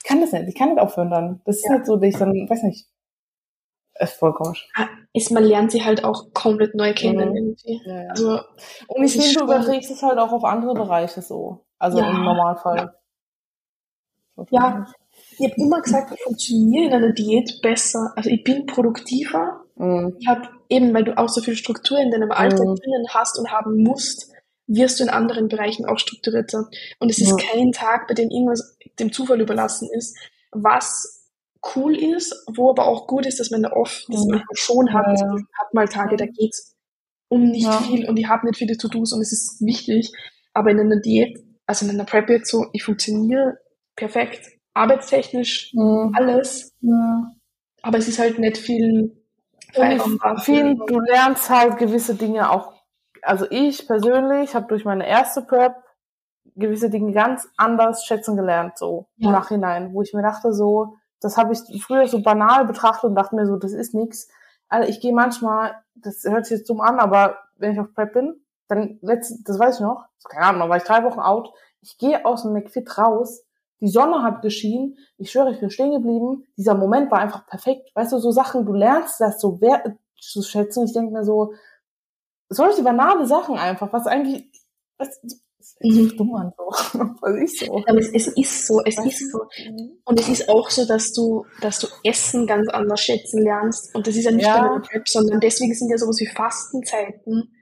[0.03, 1.41] kann das nicht, ich kann nicht aufhören dann.
[1.45, 1.75] Das ist ja.
[1.75, 2.87] nicht so, dass ich dann, weiß nicht,
[4.03, 4.69] ist voll komisch.
[4.75, 7.35] Ah, ist, man lernt sie halt auch komplett neu kennen mhm.
[7.35, 7.81] irgendwie.
[7.85, 8.09] Ja, ja.
[8.09, 8.39] Also,
[8.87, 11.65] und ich finde, du überträgst es halt auch auf andere Bereiche so.
[11.79, 12.09] Also ja.
[12.09, 12.93] im Normalfall.
[14.49, 14.85] Ja,
[15.37, 18.13] ich habe immer gesagt, ich funktioniere in einer Diät besser.
[18.15, 19.63] Also ich bin produktiver.
[19.75, 20.15] Mhm.
[20.19, 22.75] Ich habe eben, weil du auch so viel Struktur in deinem Alltag mhm.
[22.75, 24.31] drinnen hast und haben musst,
[24.67, 26.69] wirst du in anderen Bereichen auch strukturierter.
[26.99, 30.17] Und es ist kein Tag, bei dem irgendwas dem Zufall überlassen ist,
[30.51, 31.20] was
[31.75, 34.41] cool ist, wo aber auch gut ist, dass man da oft das mhm.
[34.53, 35.19] schon hat.
[35.19, 35.35] Ja.
[35.59, 36.75] hat mal Tage, da geht's
[37.29, 37.79] um nicht ja.
[37.79, 40.11] viel und ich habe nicht viele To-Dos und es ist wichtig.
[40.53, 43.57] Aber in einer Diät, also in einer Prep jetzt so, ich funktioniere
[43.95, 44.47] perfekt.
[44.73, 46.13] Arbeitstechnisch, mhm.
[46.15, 46.73] alles.
[46.81, 47.31] Ja.
[47.81, 49.17] Aber es ist halt nicht viel.
[49.73, 52.73] Ich finde, du lernst halt gewisse Dinge auch.
[53.21, 55.75] Also ich persönlich habe durch meine erste Prep
[56.55, 59.27] gewisse Dinge ganz anders schätzen gelernt, so ja.
[59.27, 63.15] im Nachhinein, wo ich mir dachte, so, das habe ich früher so banal betrachtet und
[63.15, 64.27] dachte mir so, das ist nix.
[64.67, 68.13] Also ich gehe manchmal, das hört sich jetzt dumm an, aber wenn ich auf Prep
[68.13, 71.51] bin, dann letzt, das weiß ich noch, keine Ahnung, war ich drei Wochen out,
[71.81, 73.43] ich gehe aus dem McFit raus,
[73.81, 77.89] die Sonne hat geschienen, ich schwöre, ich bin stehen geblieben, dieser Moment war einfach perfekt.
[77.95, 80.85] Weißt du, so Sachen, du lernst das so wert zu schätzen.
[80.85, 81.53] Ich denke mir so,
[82.47, 84.51] solche banale Sachen einfach, was eigentlich,
[84.97, 85.19] was,
[85.83, 86.17] Mhm.
[86.17, 86.63] dumm an so.
[87.21, 87.83] Was ist so?
[87.85, 89.39] Aber es, es ist so, es ist so.
[90.05, 93.93] Und es ist auch so, dass du, dass du Essen ganz anders schätzen lernst.
[93.95, 94.61] Und das ist ja nicht ja.
[94.61, 97.53] nur eine Prep, sondern deswegen sind ja sowas wie Fastenzeiten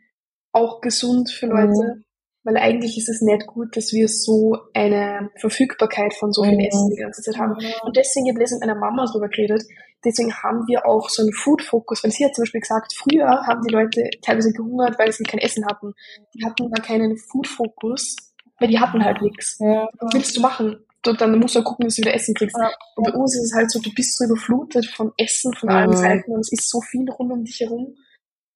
[0.52, 1.68] auch gesund für Leute.
[1.68, 2.04] Mhm.
[2.44, 6.62] Weil eigentlich ist es nicht gut, dass wir so eine Verfügbarkeit von so viel mhm.
[6.66, 7.54] Essen die ganze Zeit haben.
[7.84, 9.64] Und deswegen, ich habe letztens mit meiner Mama darüber geredet,
[10.04, 12.04] deswegen haben wir auch so einen Food-Fokus.
[12.04, 15.39] Weil sie hat zum Beispiel gesagt, früher haben die Leute teilweise gehungert, weil sie kein
[15.39, 15.93] Essen hatten.
[16.34, 18.16] Die hatten da keinen Food-Fokus,
[18.60, 19.58] weil die hatten halt nichts.
[19.60, 19.88] Ja.
[20.00, 20.78] Was willst du machen?
[21.02, 22.58] Du, dann musst du gucken, dass du wieder Essen kriegst.
[22.58, 22.72] Ja.
[22.95, 25.95] Und bei uns ist es halt so, du bist so überflutet von Essen von allen
[25.95, 27.95] Seiten und es ist so viel rund um dich herum.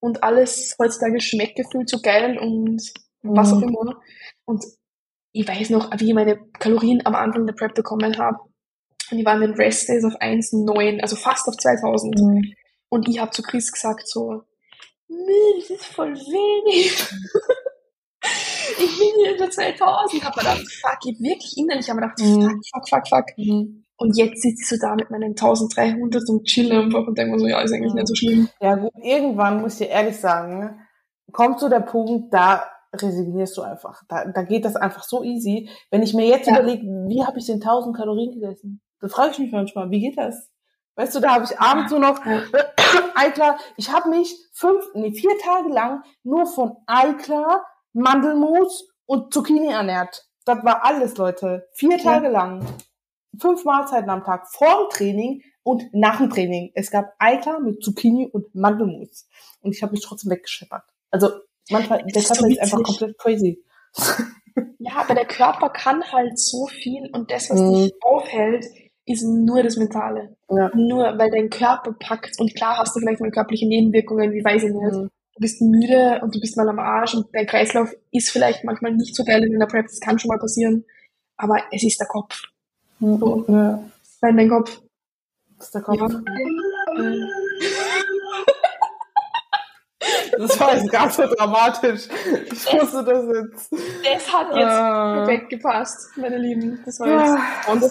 [0.02, 2.82] Und alles heutzutage schmeckt gefühlt so geil und
[3.22, 3.70] was auch mhm.
[3.70, 4.02] immer.
[4.44, 4.66] Und
[5.32, 8.40] ich weiß noch, wie ich meine Kalorien am Anfang der Prep bekommen habe.
[9.14, 12.20] Und die waren den Rest Days auf 1,9, also fast auf 2000.
[12.20, 12.54] Mhm.
[12.90, 14.42] Und ich habe zu Chris gesagt so,
[15.08, 16.92] nee, das ist voll wenig.
[18.80, 20.14] ich bin hier über 2000.
[20.16, 22.60] Ich habe mir gedacht, fuck, ich wirklich innerlich habe mir gedacht, mhm.
[22.74, 23.38] fuck, fuck, fuck, fuck.
[23.38, 23.86] Mhm.
[23.98, 27.40] Und jetzt sitze ich so da mit meinen 1300 und chille einfach und denke mir
[27.40, 28.50] so, ja, ist eigentlich nicht so schlimm.
[28.60, 30.82] Ja gut, irgendwann muss ich dir ehrlich sagen,
[31.32, 32.64] kommt so der Punkt, da
[32.96, 34.02] resignierst du einfach.
[34.10, 35.70] Da, da geht das einfach so easy.
[35.92, 36.54] Wenn ich mir jetzt ja.
[36.54, 38.82] überlege, wie habe ich den 1000 Kalorien gegessen?
[39.04, 40.50] Da frage ich mich manchmal, wie geht das?
[40.96, 42.22] Weißt du, da habe ich abends so noch
[43.16, 43.60] Eiklar.
[43.76, 50.26] Ich habe mich fünf, nee, vier Tage lang nur von Eiklar, Mandelmus und Zucchini ernährt.
[50.46, 51.68] Das war alles, Leute.
[51.74, 52.66] Vier Tage lang.
[53.38, 54.48] Fünf Mahlzeiten am Tag.
[54.48, 56.72] Vor dem Training und nach dem Training.
[56.74, 59.28] Es gab Eiklar mit Zucchini und Mandelmus.
[59.60, 60.86] Und ich habe mich trotzdem weggescheppert.
[61.12, 61.30] Also
[61.70, 63.62] Manchmal, der Körper so ist einfach komplett crazy.
[64.80, 67.74] Ja, aber der Körper kann halt so viel und das, was mhm.
[67.74, 68.66] dich aufhält,
[69.06, 70.36] ist nur das Mentale.
[70.50, 70.72] Ja.
[70.74, 74.64] Nur, weil dein Körper packt und klar hast du vielleicht mal körperliche Nebenwirkungen, wie weiß
[74.64, 74.94] ich nicht.
[74.94, 75.10] Mhm.
[75.36, 78.94] Du bist müde und du bist mal am Arsch und dein Kreislauf ist vielleicht manchmal
[78.94, 80.86] nicht so geil in der Prep, das kann schon mal passieren,
[81.38, 82.44] aber es ist der Kopf.
[83.00, 83.18] Mhm.
[83.18, 83.46] So.
[83.48, 83.84] Ja.
[84.22, 84.82] Weil dein Kopf.
[85.58, 86.00] Das ist der Kopf.
[86.00, 87.28] Ja.
[90.38, 92.08] Das war jetzt gar so dramatisch.
[92.52, 93.74] Ich wusste das jetzt.
[94.04, 96.80] Das hat jetzt uh, perfekt gepasst, meine Lieben.
[96.86, 97.36] Das war jetzt
[97.68, 97.90] ja, on the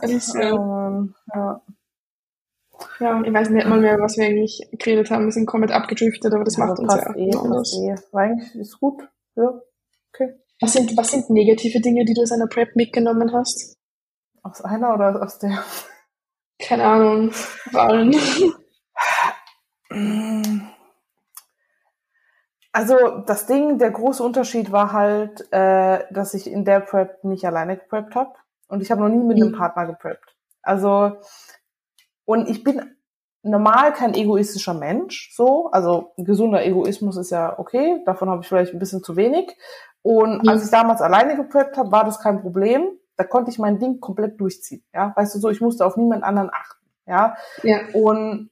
[0.00, 0.34] das.
[0.36, 1.62] Oh, ja.
[3.00, 5.24] ja, ich weiß nicht mal mehr, was wir eigentlich geredet haben.
[5.24, 7.74] Wir sind komplett abgedriftet, aber das ja, macht uns ja eh, anders.
[7.74, 7.94] Eh.
[8.16, 9.02] Eigentlich ist gut.
[9.36, 9.60] Ja,
[10.12, 10.34] okay.
[10.60, 13.76] Was sind, was sind negative Dinge, die du aus einer Prep mitgenommen hast?
[14.42, 15.64] Aus einer oder aus der?
[16.58, 17.30] Keine Ahnung.
[17.30, 18.14] Aus allen.
[22.74, 27.44] Also das Ding, der große Unterschied war halt, äh, dass ich in der Prep nicht
[27.44, 28.32] alleine gepreppt habe
[28.66, 29.44] und ich habe noch nie mit mhm.
[29.44, 30.36] einem Partner gepreppt.
[30.60, 31.18] Also
[32.24, 32.96] und ich bin
[33.42, 38.72] normal kein egoistischer Mensch, so, also gesunder Egoismus ist ja okay, davon habe ich vielleicht
[38.72, 39.56] ein bisschen zu wenig.
[40.02, 40.48] Und mhm.
[40.48, 42.88] als ich damals alleine gepreppt habe, war das kein Problem.
[43.16, 44.82] Da konnte ich mein Ding komplett durchziehen.
[44.92, 46.84] Ja, weißt du so, ich musste auf niemand anderen achten.
[47.06, 47.36] Ja.
[47.62, 47.82] ja.
[47.92, 48.50] Und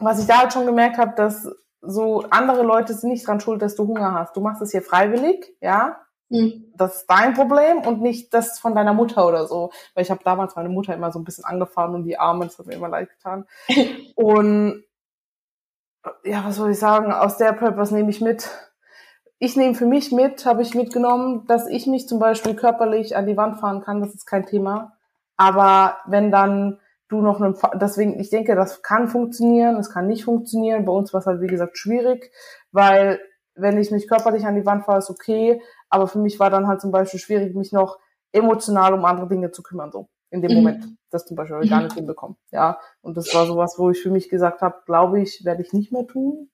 [0.00, 1.48] was ich da halt schon gemerkt habe, dass
[1.82, 4.36] so andere Leute sind nicht dran schuld, dass du Hunger hast.
[4.36, 6.00] Du machst es hier freiwillig, ja.
[6.28, 6.72] Mhm.
[6.76, 9.70] Das ist dein Problem und nicht das von deiner Mutter oder so.
[9.94, 12.58] Weil ich habe damals meine Mutter immer so ein bisschen angefahren und die Arme, das
[12.58, 13.46] hat mir immer leid getan.
[14.14, 14.84] und
[16.24, 17.12] ja, was soll ich sagen?
[17.12, 18.48] Aus der Prep, was nehme ich mit?
[19.38, 23.26] Ich nehme für mich mit, habe ich mitgenommen, dass ich mich zum Beispiel körperlich an
[23.26, 24.96] die Wand fahren kann, das ist kein Thema.
[25.36, 26.78] Aber wenn dann
[27.10, 30.84] du noch einen, deswegen, ich denke, das kann funktionieren, es kann nicht funktionieren.
[30.84, 32.32] Bei uns war es halt, wie gesagt, schwierig,
[32.72, 33.20] weil
[33.54, 36.66] wenn ich mich körperlich an die Wand fahre, ist okay, aber für mich war dann
[36.66, 37.98] halt zum Beispiel schwierig, mich noch
[38.32, 40.56] emotional um andere Dinge zu kümmern, so in dem mhm.
[40.58, 40.84] Moment.
[41.10, 42.36] Das zum Beispiel habe ich gar nicht hinbekommen.
[42.52, 45.72] Ja, und das war sowas, wo ich für mich gesagt habe, glaube ich, werde ich
[45.72, 46.50] nicht mehr tun.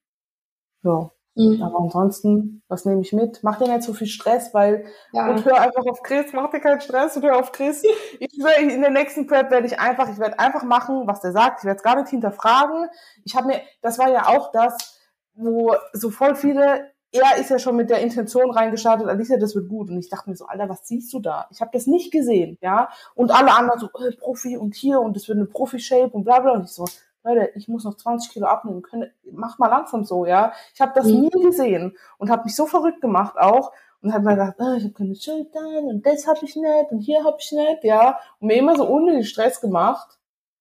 [0.83, 1.11] Ja.
[1.37, 1.61] Mhm.
[1.61, 3.43] Aber ansonsten, was nehme ich mit?
[3.43, 5.29] Mach dir nicht so viel Stress, weil ja.
[5.29, 7.83] und hör einfach auf Chris, mach dir keinen Stress und hör auf Chris.
[8.19, 11.59] ich, in der nächsten Prep werde ich einfach, ich werde einfach machen, was der sagt.
[11.59, 12.87] Ich werde es gar nicht hinterfragen.
[13.23, 14.99] Ich habe mir, das war ja auch das,
[15.35, 19.69] wo so voll viele, er ist ja schon mit der Intention reingestartet, Alicia, das wird
[19.69, 19.89] gut.
[19.89, 21.47] Und ich dachte mir so, Alter, was siehst du da?
[21.51, 22.89] Ich habe das nicht gesehen, ja.
[23.15, 26.39] Und alle anderen so, äh, Profi und hier und das wird eine Profi-Shape und bla
[26.39, 26.53] bla.
[26.53, 26.85] Und ich so,
[27.27, 30.53] Leute, ich muss noch 20 Kilo abnehmen, können, mach mal langsam so, ja.
[30.73, 31.21] Ich habe das mhm.
[31.21, 33.71] nie gesehen und habe mich so verrückt gemacht auch
[34.01, 36.99] und habe mir gedacht, oh, ich habe keine Schultern und das habe ich nicht und
[36.99, 38.19] hier habe ich nicht, ja.
[38.39, 40.17] Und mir immer so unnötig Stress gemacht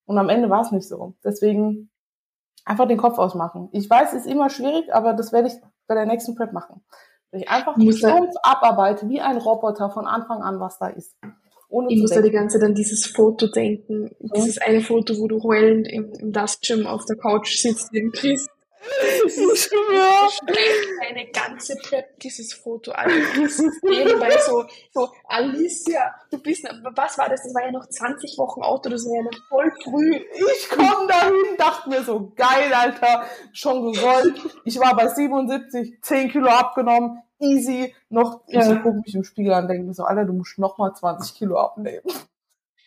[0.06, 1.14] und am Ende war es nicht so.
[1.24, 1.90] Deswegen
[2.64, 3.68] einfach den Kopf ausmachen.
[3.72, 5.54] Ich weiß, es ist immer schwierig, aber das werde ich
[5.86, 6.84] bei der nächsten Prep machen.
[7.30, 11.16] Wenn ich einfach stumpf abarbeite, wie ein Roboter von Anfang an, was da ist.
[11.68, 14.10] Ohne ich muss da die ganze Zeit an dieses Foto denken.
[14.20, 14.28] Ja.
[14.36, 18.12] Dieses eine Foto, wo du heulend im, im Dust Gym auf der Couch sitzt, neben
[18.12, 18.46] Chris
[19.26, 20.28] ich schwöre.
[21.08, 23.10] Eine ganze Prep, dieses Foto an.
[23.82, 27.42] Nebenbei so, so, Alicia, du bist, was war das?
[27.42, 30.16] Das war ja noch 20 Wochen Auto, das war ja noch voll früh.
[30.56, 34.40] Ich komm dahin, dachte mir so, geil, Alter, schon gewollt.
[34.64, 38.72] Ich war bei 77, 10 Kilo abgenommen, easy, noch, ja.
[38.72, 41.34] ich gucke mich im Spiegel an, denke mir so, Alter, du musst noch mal 20
[41.36, 42.02] Kilo abnehmen.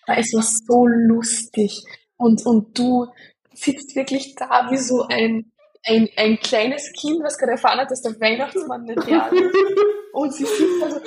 [0.08, 1.84] Da ist was so lustig.
[2.18, 3.08] Und, und du
[3.54, 5.52] sitzt wirklich da wie so ein,
[5.86, 9.56] ein, ein kleines Kind, was gerade erfahren hat, dass der Weihnachtsmann nicht da ist.
[10.14, 10.98] Und sie sitzt da so.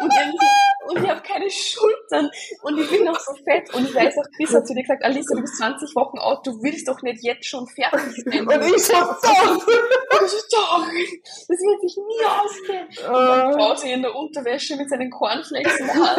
[0.00, 0.12] und,
[0.90, 2.30] und ich habe keine Schultern
[2.62, 3.72] und ich bin noch so fett.
[3.74, 6.40] Und ich weiß auch, Chris hat zu dir gesagt, Alisa, du bist 20 Wochen alt,
[6.44, 8.46] du willst doch nicht jetzt schon fertig sein.
[8.46, 9.66] Und ich so, doch.
[9.66, 10.86] Und ich so, doch.
[11.48, 12.86] Das wird sich nie ausgehen.
[13.08, 16.18] Und dann Pause in der Unterwäsche mit seinen Cornflakes in der Hand.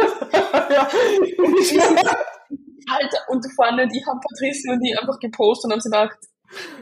[1.38, 1.72] Und
[2.90, 6.18] Alter, und vorne, die haben Patricia und die einfach gepostet und haben sie gedacht,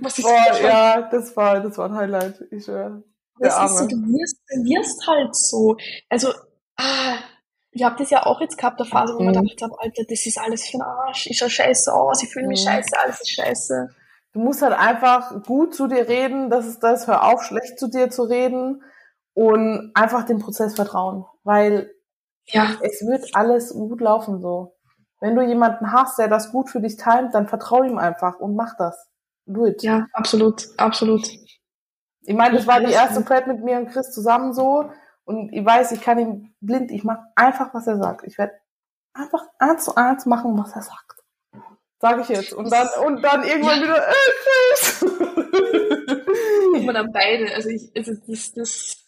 [0.01, 0.61] was ist Boah, das?
[0.61, 2.41] Ja, das war, das war ein Highlight.
[2.51, 3.03] Ich schwöre.
[3.39, 5.77] Das ist so, du wirst, du wirst halt so.
[6.09, 6.33] Also,
[6.77, 7.19] ah,
[7.71, 9.31] ich habe das ja auch jetzt gehabt, der Phase, wo mhm.
[9.31, 11.27] man gedacht habe, Alter, das ist alles für ein Arsch.
[11.27, 12.69] Ich schau scheiße aus, ich fühle mich mhm.
[12.69, 13.89] scheiße, alles ist scheiße.
[14.33, 17.89] Du musst halt einfach gut zu dir reden, das ist das, hör auf, schlecht zu
[17.89, 18.83] dir zu reden
[19.33, 21.91] und einfach dem Prozess vertrauen, weil
[22.45, 22.75] ja.
[22.81, 24.75] es wird alles gut laufen so.
[25.19, 28.55] Wenn du jemanden hast, der das gut für dich timet, dann vertrau ihm einfach und
[28.55, 29.09] mach das.
[29.45, 29.81] Do it.
[29.83, 31.27] Ja, absolut, absolut.
[32.21, 34.89] Ich meine, das war die erste Prep mit mir und Chris zusammen so.
[35.29, 38.25] Und ich weiß, ich kann ihm blind, ich mache einfach, was er sagt.
[38.25, 38.53] Ich werde
[39.13, 41.23] einfach eins zu eins machen, was er sagt.
[41.99, 42.51] Sage ich jetzt.
[42.51, 43.83] Und dann, und dann irgendwann ja.
[43.83, 44.13] wieder, äh,
[44.73, 45.03] Chris.
[46.87, 49.05] Und dann beide, also ich, also das, das,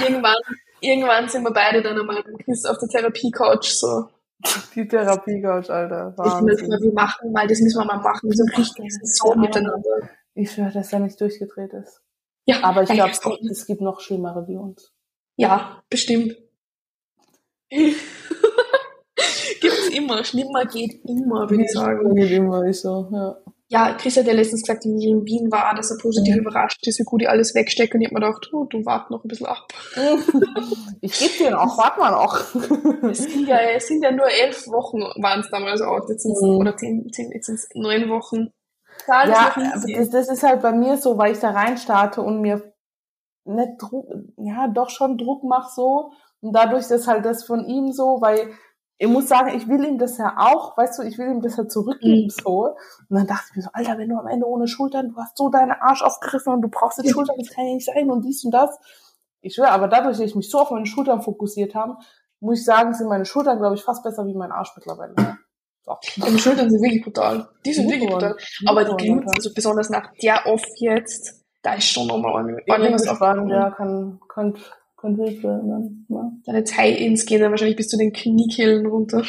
[0.00, 0.38] irgendwann,
[0.80, 4.08] irgendwann sind wir beide dann einmal mit Chris auf der Therapie-Couch so.
[4.74, 6.14] Die Therapie-Couch, Alter.
[6.16, 6.48] Wahnsinn.
[6.48, 8.32] Ich müssen wir machen, weil das müssen wir mal machen.
[8.32, 10.08] So richtig so miteinander.
[10.32, 12.00] Ich schwöre, dass er nicht durchgedreht ist.
[12.46, 12.62] Ja.
[12.62, 13.12] Aber ich glaube,
[13.50, 14.94] es gibt noch schlimmere wie uns.
[15.40, 16.36] Ja, bestimmt.
[17.70, 18.02] Gibt's
[19.94, 20.22] immer.
[20.24, 22.14] Schlimmer geht immer, würde ich sagen.
[22.14, 23.38] Geht immer, ist so, ja
[23.72, 26.40] ja, Chris hat ja letztens gesagt, wie in Wien war, dass er positiv ja.
[26.40, 27.94] überrascht ist, wie gut ich alles wegstecke.
[27.94, 29.68] Und ich habe mir gedacht, oh, du wart noch ein bisschen ab.
[31.00, 32.40] ich gebe dir noch, wart mal noch.
[33.08, 36.08] es, sind ja, es sind ja nur elf Wochen, waren es damals auch.
[36.08, 36.56] Jetzt sind's, mhm.
[36.56, 38.50] Oder zehn, zehn, jetzt sind es neun Wochen.
[39.06, 42.69] Ja, das, das ist halt bei mir so, weil ich da rein starte und mir
[43.50, 46.12] nicht Druck, ja, doch schon Druck mache so.
[46.40, 48.52] Und dadurch ist halt das von ihm so, weil
[49.02, 51.56] ich muss sagen, ich will ihm das ja auch, weißt du, ich will ihm das
[51.56, 52.30] ja zurückgeben, mhm.
[52.30, 52.74] so.
[53.08, 55.38] Und dann dachte ich mir so, Alter, wenn du am Ende ohne Schultern, du hast
[55.38, 58.22] so deine Arsch aufgerissen und du brauchst jetzt Schultern, das kann ja nicht sein und
[58.24, 58.78] dies und das.
[59.40, 61.96] Ich schwöre, aber dadurch, dass ich mich so auf meine Schultern fokussiert habe,
[62.40, 65.14] muss ich sagen, sind meine Schultern, glaube ich, fast besser wie mein Arsch mittlerweile.
[65.82, 65.96] So.
[66.18, 67.48] Deine Schultern sind wirklich brutal.
[67.64, 68.36] Die sind wirklich brutal.
[68.66, 73.06] Aber die Glutes, also besonders nach der Off jetzt, da ist schon nochmal ordentlich was
[73.06, 74.54] spannend, ja, kann, kann
[75.00, 76.06] könnte wild werden.
[76.08, 76.30] Ja.
[76.44, 79.24] Deine Tie-Ins gehen dann wahrscheinlich bis zu den Kniekehlen runter.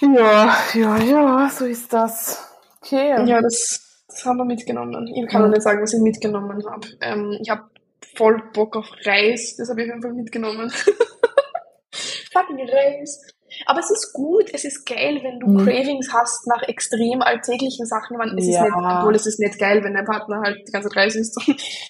[0.00, 2.48] Ja, ja, ja, so ist das.
[2.80, 3.08] Okay.
[3.26, 5.06] Ja, das, das haben wir mitgenommen.
[5.06, 5.50] Ich kann mhm.
[5.50, 6.86] nicht sagen, was ich mitgenommen habe.
[7.02, 7.64] Ähm, ich habe
[8.16, 10.70] voll Bock auf Reis, das habe ich auf jeden Fall mitgenommen.
[12.32, 13.20] Fucking Reis.
[13.66, 15.64] Aber es ist gut, es ist geil, wenn du mhm.
[15.64, 18.16] Cravings hast nach extrem alltäglichen Sachen.
[18.16, 18.64] Man, es ja.
[18.64, 21.16] ist nicht, obwohl es ist nicht geil, wenn dein Partner halt die ganze Zeit Reis
[21.16, 21.38] isst.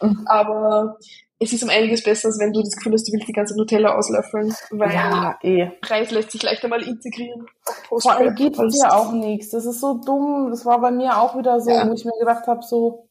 [0.02, 0.26] Mhm.
[0.26, 0.98] Aber
[1.42, 3.56] es ist um einiges besser, als wenn du das Gefühl hast, du willst die ganze
[3.56, 4.54] Nutella auslöffeln.
[4.70, 5.70] Weil ja, eh.
[5.82, 7.46] Reis lässt sich leichter mal integrieren.
[7.88, 9.50] Vor allem geht es ja auch nichts.
[9.50, 10.48] Das ist so dumm.
[10.50, 11.88] Das war bei mir auch wieder so, ja.
[11.88, 13.08] wo ich mir gedacht habe, so.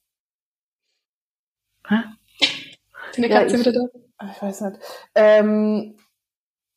[1.87, 2.03] Hä?
[3.15, 4.25] Deine Katze ja, ich, wieder da?
[4.31, 4.79] Ich weiß nicht.
[5.15, 5.97] Ähm,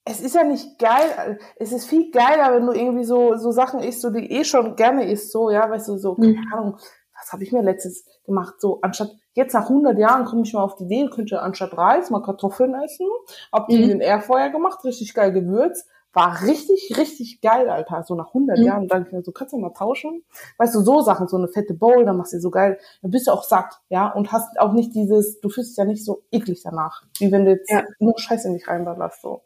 [0.05, 3.81] es ist ja nicht geil, es ist viel geiler, wenn du irgendwie so, so Sachen
[3.81, 6.53] isst, so die eh schon gerne isst, so, ja, weißt du, so, keine mhm.
[6.53, 6.77] Ahnung,
[7.19, 10.63] was habe ich mir letztes gemacht, so, anstatt, jetzt nach 100 Jahren komme ich mal
[10.63, 13.07] auf die Idee, könnte anstatt Reis mal Kartoffeln essen,
[13.53, 13.83] hab die mhm.
[13.85, 18.03] in den Airfeuer gemacht, richtig geil gewürzt, war richtig, richtig geil, Alter.
[18.03, 18.65] So nach 100 mhm.
[18.65, 20.25] Jahren, dann so, kannst du mal tauschen?
[20.59, 23.27] Weißt du, so Sachen, so eine fette Bowl, dann machst du so geil, dann bist
[23.29, 26.23] du auch satt, ja, und hast auch nicht dieses, du fühlst dich ja nicht so
[26.31, 27.85] eklig danach, wie wenn du jetzt ja.
[27.99, 29.43] nur Scheiße in dich reinballerst, so.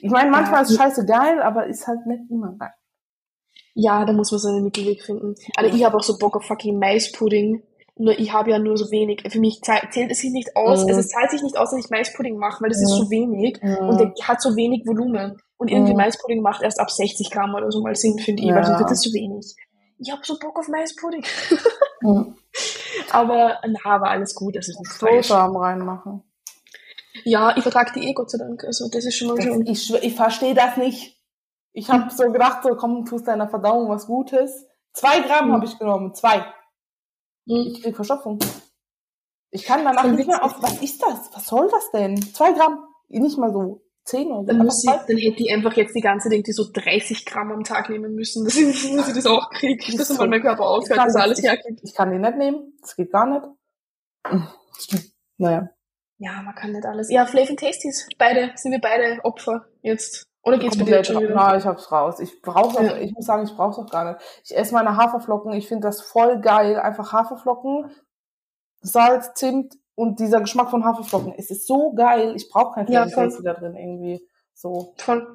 [0.00, 2.72] Ich meine, manchmal ist Scheiße geil, aber ist halt nicht immer geil.
[3.74, 5.34] Ja, da muss man so einen Mittelweg finden.
[5.56, 7.62] Aber ich habe auch so Bock auf fucking Maispudding.
[7.96, 9.22] Nur ich habe ja nur so wenig.
[9.30, 10.82] Für mich zählt es sich nicht aus.
[10.82, 10.88] Mhm.
[10.88, 13.04] Also es zahlt sich nicht aus, dass ich Maispudding mache, weil das ist Mhm.
[13.04, 13.88] so wenig Mhm.
[13.88, 15.36] und der hat so wenig Volumen.
[15.56, 15.98] Und irgendwie Mhm.
[15.98, 18.56] Maispudding macht erst ab 60 Gramm oder so mal Sinn, finde ich, Ja.
[18.56, 19.54] weil sonst wird das zu wenig.
[19.98, 21.24] Ich habe so Bock auf Maispudding.
[22.00, 22.34] Mhm.
[23.12, 24.56] Aber na, war alles gut.
[24.56, 25.28] Das ist nichts falsch.
[25.28, 26.22] Brosamen reinmachen.
[27.24, 28.64] Ja, ich vertrage die eh, Gott sei Dank.
[28.64, 29.66] Also das ist schon mal Das, schön.
[29.66, 31.18] ich ich verstehe das nicht.
[31.72, 34.66] Ich habe so gedacht, so komm, tust deiner Verdauung was Gutes.
[34.92, 35.52] Zwei Gramm Mhm.
[35.54, 36.14] habe ich genommen.
[36.14, 36.38] Zwei.
[37.46, 37.72] Mhm.
[37.72, 38.38] Ich krieg Verstopfung.
[39.50, 40.54] Ich kann danach nicht mehr auf.
[40.62, 41.30] Was ist das?
[41.34, 42.20] Was soll das denn?
[42.34, 42.84] Zwei Gramm.
[43.08, 44.46] Nicht mal so zehn oder so.
[44.46, 47.52] Dann, muss ich, dann hätte ich einfach jetzt die ganze Ding, die so 30 Gramm
[47.52, 49.82] am Tag nehmen müssen, dass ich, dass ich das auch kriege.
[49.86, 50.26] Ist Dass so.
[50.26, 51.80] mein Körper Ich aufhört, dass das- alles ich, herkriegt.
[51.82, 52.76] ich kann die nicht nehmen.
[52.80, 53.46] Das geht gar nicht.
[54.26, 54.48] Hm,
[55.38, 55.68] Naja.
[56.24, 57.10] Ja, man kann nicht alles.
[57.10, 60.22] Ja, Flav and Tasties, beide, sind wir beide Opfer jetzt.
[60.44, 61.34] Oder geht's bei dir schon wieder?
[61.34, 62.20] Na, ich hab's raus.
[62.20, 62.96] Ich brauch's auch, Ja.
[62.96, 64.24] ich muss sagen, ich brauch's auch gar nicht.
[64.44, 65.52] Ich esse meine Haferflocken.
[65.52, 66.78] Ich finde das voll geil.
[66.78, 67.90] Einfach Haferflocken,
[68.80, 71.34] Salz, Zimt und dieser Geschmack von Haferflocken.
[71.36, 72.34] Es ist so geil.
[72.36, 73.24] Ich brauche kein Ja, Flavor voll.
[73.28, 74.28] Tasty da drin irgendwie.
[74.54, 74.94] So.
[74.98, 75.26] Voll.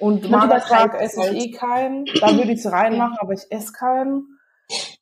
[0.00, 1.36] Und Magerquark esse ich halt.
[1.36, 2.04] eh keinen.
[2.20, 4.26] Da würde ich es reinmachen, aber ich esse keinen.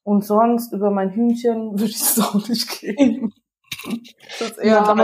[0.03, 3.33] Und sonst über mein Hühnchen würde ich es auch nicht geben.
[4.39, 4.99] Das Ja, halt.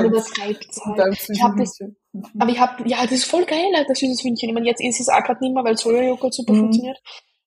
[0.96, 1.96] dein Ich hab das- Hühnchen.
[2.38, 4.48] Aber ich hab, ja, das ist voll geil, das süßes Hühnchen.
[4.48, 6.58] Ich meine, jetzt ist es auch gerade nicht mehr, weil Sojajoghurt super Mhm.
[6.58, 6.98] funktioniert.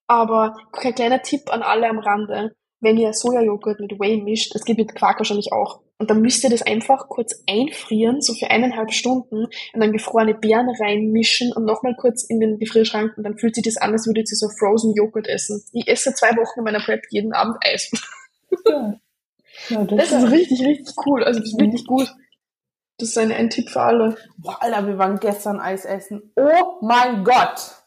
[0.08, 2.56] Aber kein kleiner Tipp an alle am Rande.
[2.84, 5.82] Wenn ihr Sojajoghurt mit Whey mischt, das geht mit Quark wahrscheinlich auch.
[6.00, 10.34] Und dann müsst ihr das einfach kurz einfrieren, so für eineinhalb Stunden, und dann gefrorene
[10.34, 14.08] Beeren reinmischen und nochmal kurz in den Gefrierschrank und dann fühlt sich das an, als
[14.08, 15.64] würdet ihr so Frozen Joghurt essen.
[15.74, 17.92] Ich esse zwei Wochen in meiner Prep jeden Abend Eis.
[18.68, 18.96] Ja.
[19.70, 21.24] Ja, das Das ist richtig, richtig cool.
[21.24, 22.14] Also das ist wirklich gut.
[22.97, 24.16] Das ist ein, ein Tipp für alle.
[24.38, 26.32] Boah, Alter, wir waren gestern Eis essen.
[26.36, 27.78] Oh mein Gott!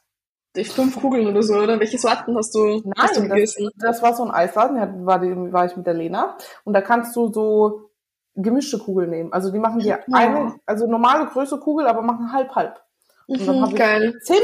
[0.56, 1.80] Die fünf Kugeln oder so, oder?
[1.80, 3.70] Welche Sorten hast du, hast du Nein, das, gegessen?
[3.76, 6.36] das war so ein Eisladen, da war, die, war ich mit der Lena.
[6.64, 7.90] Und da kannst du so
[8.36, 9.32] gemischte Kugeln nehmen.
[9.32, 10.14] Also die machen dir Ja.
[10.16, 12.80] eine, also normale größere Kugel, aber machen halb halb.
[13.26, 14.18] Und dann hab Mhm, ich geil.
[14.22, 14.38] Zimt!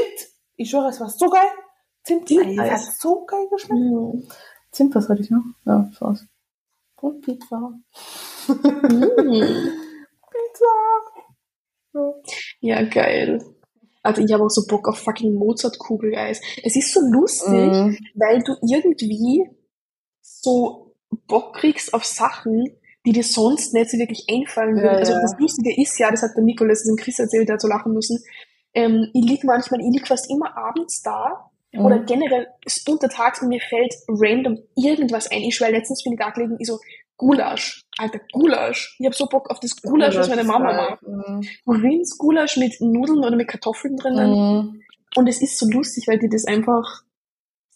[0.57, 1.47] Ich schwöre, es war so geil.
[2.03, 2.71] Zimt, Zimt- Eis.
[2.87, 3.81] hat so geil geschmeckt.
[3.81, 4.27] Mhm.
[4.71, 5.43] Zimt, was hatte ich noch?
[5.65, 6.25] Ja, das war's.
[7.01, 7.73] Und Pizza.
[8.47, 8.51] Mhm.
[10.31, 10.73] Pizza!
[11.93, 12.13] Ja.
[12.61, 13.43] Ja, geil.
[14.03, 16.41] Also ich habe auch so Bock auf fucking Mozart-Kugeleis.
[16.63, 17.97] Es ist so lustig, Mhm.
[18.15, 19.49] weil du irgendwie
[20.21, 20.95] so
[21.27, 22.65] Bock kriegst auf Sachen,
[23.05, 24.97] die dir sonst nicht so wirklich einfallen Ja, würden.
[24.97, 25.21] Also ja.
[25.21, 27.93] das Lustige ist ja, das hat der letztens im Chris erzählt, der hat so lachen
[27.93, 28.23] müssen.
[28.73, 31.85] Ähm, ich lieg manchmal, ich lieg fast immer abends da Mhm.
[31.85, 35.41] oder generell ist untertags und mir fällt random irgendwas ein.
[35.41, 36.79] Ich schwör, letztens bin ich da gelegen, ich so,
[37.17, 37.83] Gulasch.
[37.99, 38.95] Alter, Gulasch.
[38.99, 41.03] Ich hab so Bock auf das Gulasch, was meine Mama macht.
[41.03, 41.41] Mhm.
[41.65, 44.31] Grins Gulasch mit Nudeln oder mit Kartoffeln drinnen.
[44.31, 44.81] Mhm.
[45.15, 47.03] Und es ist so lustig, weil die das einfach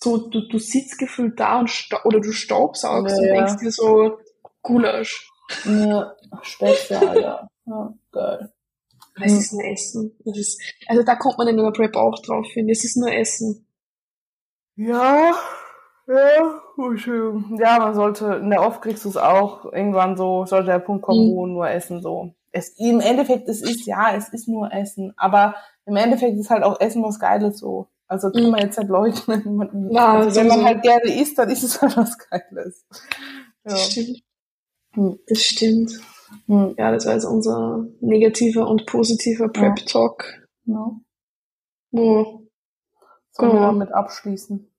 [0.01, 1.69] so, du, du sitzt gefühlt da und
[2.05, 4.17] oder du staubsaugst Ja, und denkst dir so,
[4.61, 5.29] Gulasch.
[5.65, 7.47] Ja, Spätzle, Alter.
[7.67, 8.51] Ja, geil.
[9.21, 9.37] Es Mhm.
[9.37, 10.17] ist nur Essen.
[10.25, 12.67] Es ist, also da kommt man in einer Prep auch drauf, ich.
[12.69, 13.64] Es ist nur Essen.
[14.75, 15.33] Ja,
[16.07, 17.57] ja, Entschuldigung.
[17.59, 21.03] Ja, man sollte, in der Off kriegst du es auch irgendwann so, sollte der Punkt
[21.03, 21.35] kommen, Mhm.
[21.35, 22.33] wo nur Essen so.
[22.51, 25.55] Es, Im Endeffekt, es ist, ja, es ist nur Essen, aber
[25.85, 27.87] im Endeffekt ist halt auch Essen was Geiles so.
[28.07, 28.51] Also kann Mhm.
[28.51, 29.55] man jetzt nicht leugnen.
[29.55, 32.85] Man, Ja, also wenn man halt gerne isst, dann ist es halt was Geiles.
[32.91, 33.71] Ja.
[33.71, 34.21] Das stimmt.
[34.93, 35.19] Hm.
[35.27, 35.91] Das stimmt.
[36.47, 36.75] Hm.
[36.77, 40.47] Ja, das war jetzt unser negativer und positiver Prep-Talk.
[40.65, 40.91] Ja.
[41.91, 42.44] Wo
[43.37, 43.67] Sollen wir Genau.
[43.71, 44.71] damit abschließen?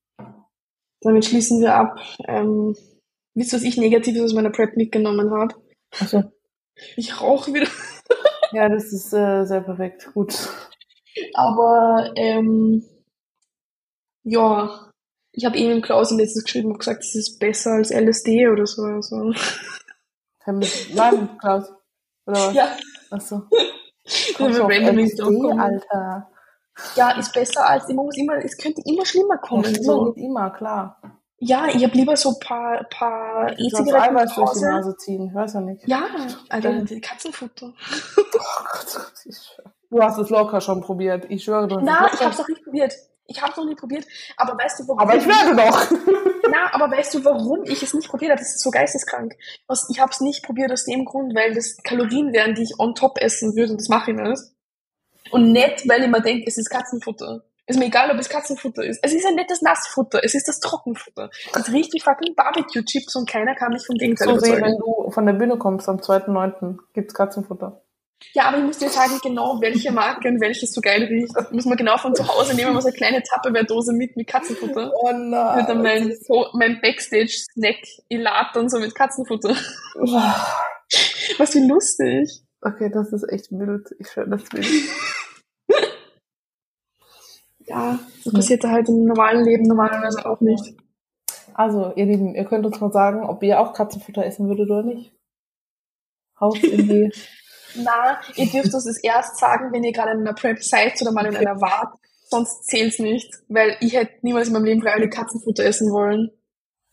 [1.03, 1.99] Damit schließen wir ab.
[2.27, 2.75] Ähm,
[3.35, 5.55] wisst ihr, was ich Negatives aus meiner Prep mitgenommen habe?
[6.01, 6.33] Achso.
[6.97, 7.69] Ich rauche wieder.
[8.53, 10.09] Ja, das ist äh, sehr perfekt.
[10.15, 10.49] Gut.
[11.35, 12.85] Aber ähm,
[14.23, 14.93] ja,
[15.33, 18.65] ich habe eben im Klaus letztens geschrieben und gesagt, es ist besser als LSD oder
[18.65, 18.83] so.
[18.85, 19.33] Also.
[20.95, 21.69] Nein, Klaus.
[22.27, 22.55] Oder was?
[22.55, 22.77] Ja,
[23.11, 23.43] Achso.
[23.51, 25.23] wir Kommst du auf LSD.
[25.59, 26.31] Alter.
[26.95, 29.65] Ja, ist besser als man muss immer, es könnte immer schlimmer kommen.
[29.75, 30.13] Ja, so.
[30.15, 31.01] Immer, klar.
[31.39, 34.61] Ja, ich habe lieber so ein paar, paar Du E-Zigaretten zu durch die.
[34.65, 35.87] Nase ziehen, ich weiß ja nicht.
[35.87, 36.05] Ja,
[36.49, 37.01] Alter, Ja.
[37.01, 37.73] Katzenfutter.
[38.17, 39.13] Oh Gott.
[39.91, 41.27] Du hast es locker schon probiert.
[41.29, 42.25] Ich schwöre, du hast Na, es ich locker.
[42.27, 42.95] hab's noch nicht probiert.
[43.29, 44.07] Ich hab's noch nicht probiert.
[44.37, 45.01] Aber weißt du, warum?
[45.01, 45.91] Aber ich werde noch.
[46.51, 48.41] Na, aber weißt du, warum ich es nicht probiert habe?
[48.41, 49.35] Das ist so geisteskrank.
[49.91, 52.95] Ich habe es nicht probiert aus dem Grund, weil das Kalorien wären, die ich on
[52.95, 54.41] top essen würde und das mache ich nicht.
[55.31, 57.43] Und nicht, weil ich mir denke, es ist Katzenfutter.
[57.69, 59.01] Ist mir egal, ob es Katzenfutter ist.
[59.03, 61.31] Es ist ja nicht das Nassfutter, es ist das Trockenfutter.
[61.53, 64.73] Das riecht wie fucking Barbecue-Chips und keiner kann mich vom Gegenteil So sehen, überzeugen.
[64.73, 66.77] wenn du von der Bühne kommst am 2.9.
[66.95, 67.83] gibt's Katzenfutter.
[68.33, 71.35] Ja, aber ich muss dir sagen, genau welche Marke und welches so geil riecht.
[71.53, 74.91] Muss man genau von zu Hause nehmen, so eine kleine Tupperware-Dose mit, mit Katzenfutter.
[75.03, 75.57] Oh nein.
[75.57, 76.17] Mit dann mein,
[76.55, 77.77] mein Backstage-Snack.
[78.11, 79.51] Lade dann so mit Katzenfutter.
[81.39, 82.43] Was wie lustig.
[82.67, 83.95] Okay, das ist echt wild.
[84.01, 84.67] Ich schwöre, das wild.
[87.61, 90.75] ja, das passiert da halt im normalen Leben normalerweise auch nicht.
[91.55, 94.83] Also, ihr Lieben, ihr könnt uns mal sagen, ob ihr auch Katzenfutter essen würdet oder
[94.83, 95.13] nicht.
[96.41, 97.13] Haut in die.
[97.77, 101.13] Na, ihr dürft uns das erst sagen, wenn ihr gerade in einer Prep seid oder
[101.13, 101.95] mal in einer wart.
[102.29, 106.33] Sonst zählt's nicht, weil ich hätte niemals in meinem Leben freiwillig Katzenfutter essen wollen.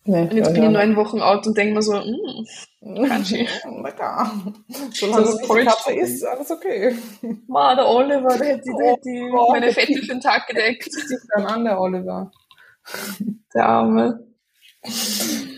[0.05, 1.93] Nee, Und jetzt bin ich neun Wochen alt und denke mir so,
[2.81, 3.47] mm, Crunchy.
[3.81, 4.31] Lecker.
[4.93, 6.95] Solange ist nicht Katze isst, alles okay.
[7.47, 10.89] Ma, der Oliver, der hätte, der hätte Oh, meine Fette für den Tag gedeckt.
[11.33, 12.31] Dann an, der Oliver.
[13.55, 14.27] Der Arme.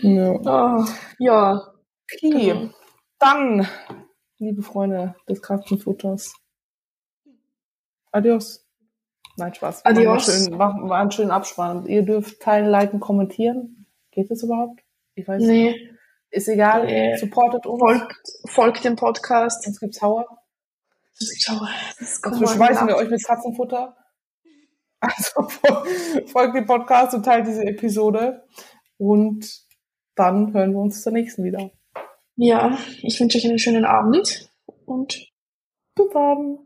[0.02, 0.30] Ja.
[0.30, 0.84] Oh,
[1.18, 1.72] ja,
[2.12, 2.30] Okay.
[2.30, 2.70] Genau.
[3.18, 3.66] Dann,
[4.38, 6.34] liebe Freunde des Katzenfutters.
[8.12, 8.64] Adios.
[9.36, 9.84] Nein, Spaß.
[9.84, 10.28] Adios.
[10.28, 11.86] Wir schön, machen wir einen schönen Abspann.
[11.86, 13.85] Ihr dürft teilen, liken, kommentieren.
[14.16, 14.82] Geht das überhaupt?
[15.14, 15.76] Ich weiß nicht.
[15.76, 15.90] nee,
[16.30, 16.86] Ist egal.
[16.86, 17.16] Nee.
[17.18, 17.78] Supportet uns.
[17.78, 18.16] folgt,
[18.48, 19.62] folgt dem Podcast.
[19.62, 20.26] Sonst gibt's Hauer.
[21.38, 21.60] Schau,
[21.98, 23.94] das Sonst beschweißen wir euch mit Katzenfutter.
[25.00, 25.48] Also
[26.28, 28.46] folgt dem Podcast und teilt diese Episode.
[28.96, 29.66] Und
[30.14, 31.70] dann hören wir uns zur nächsten wieder.
[32.36, 34.50] Ja, ich wünsche euch einen schönen Abend
[34.86, 35.30] und
[35.94, 36.65] Bis dann.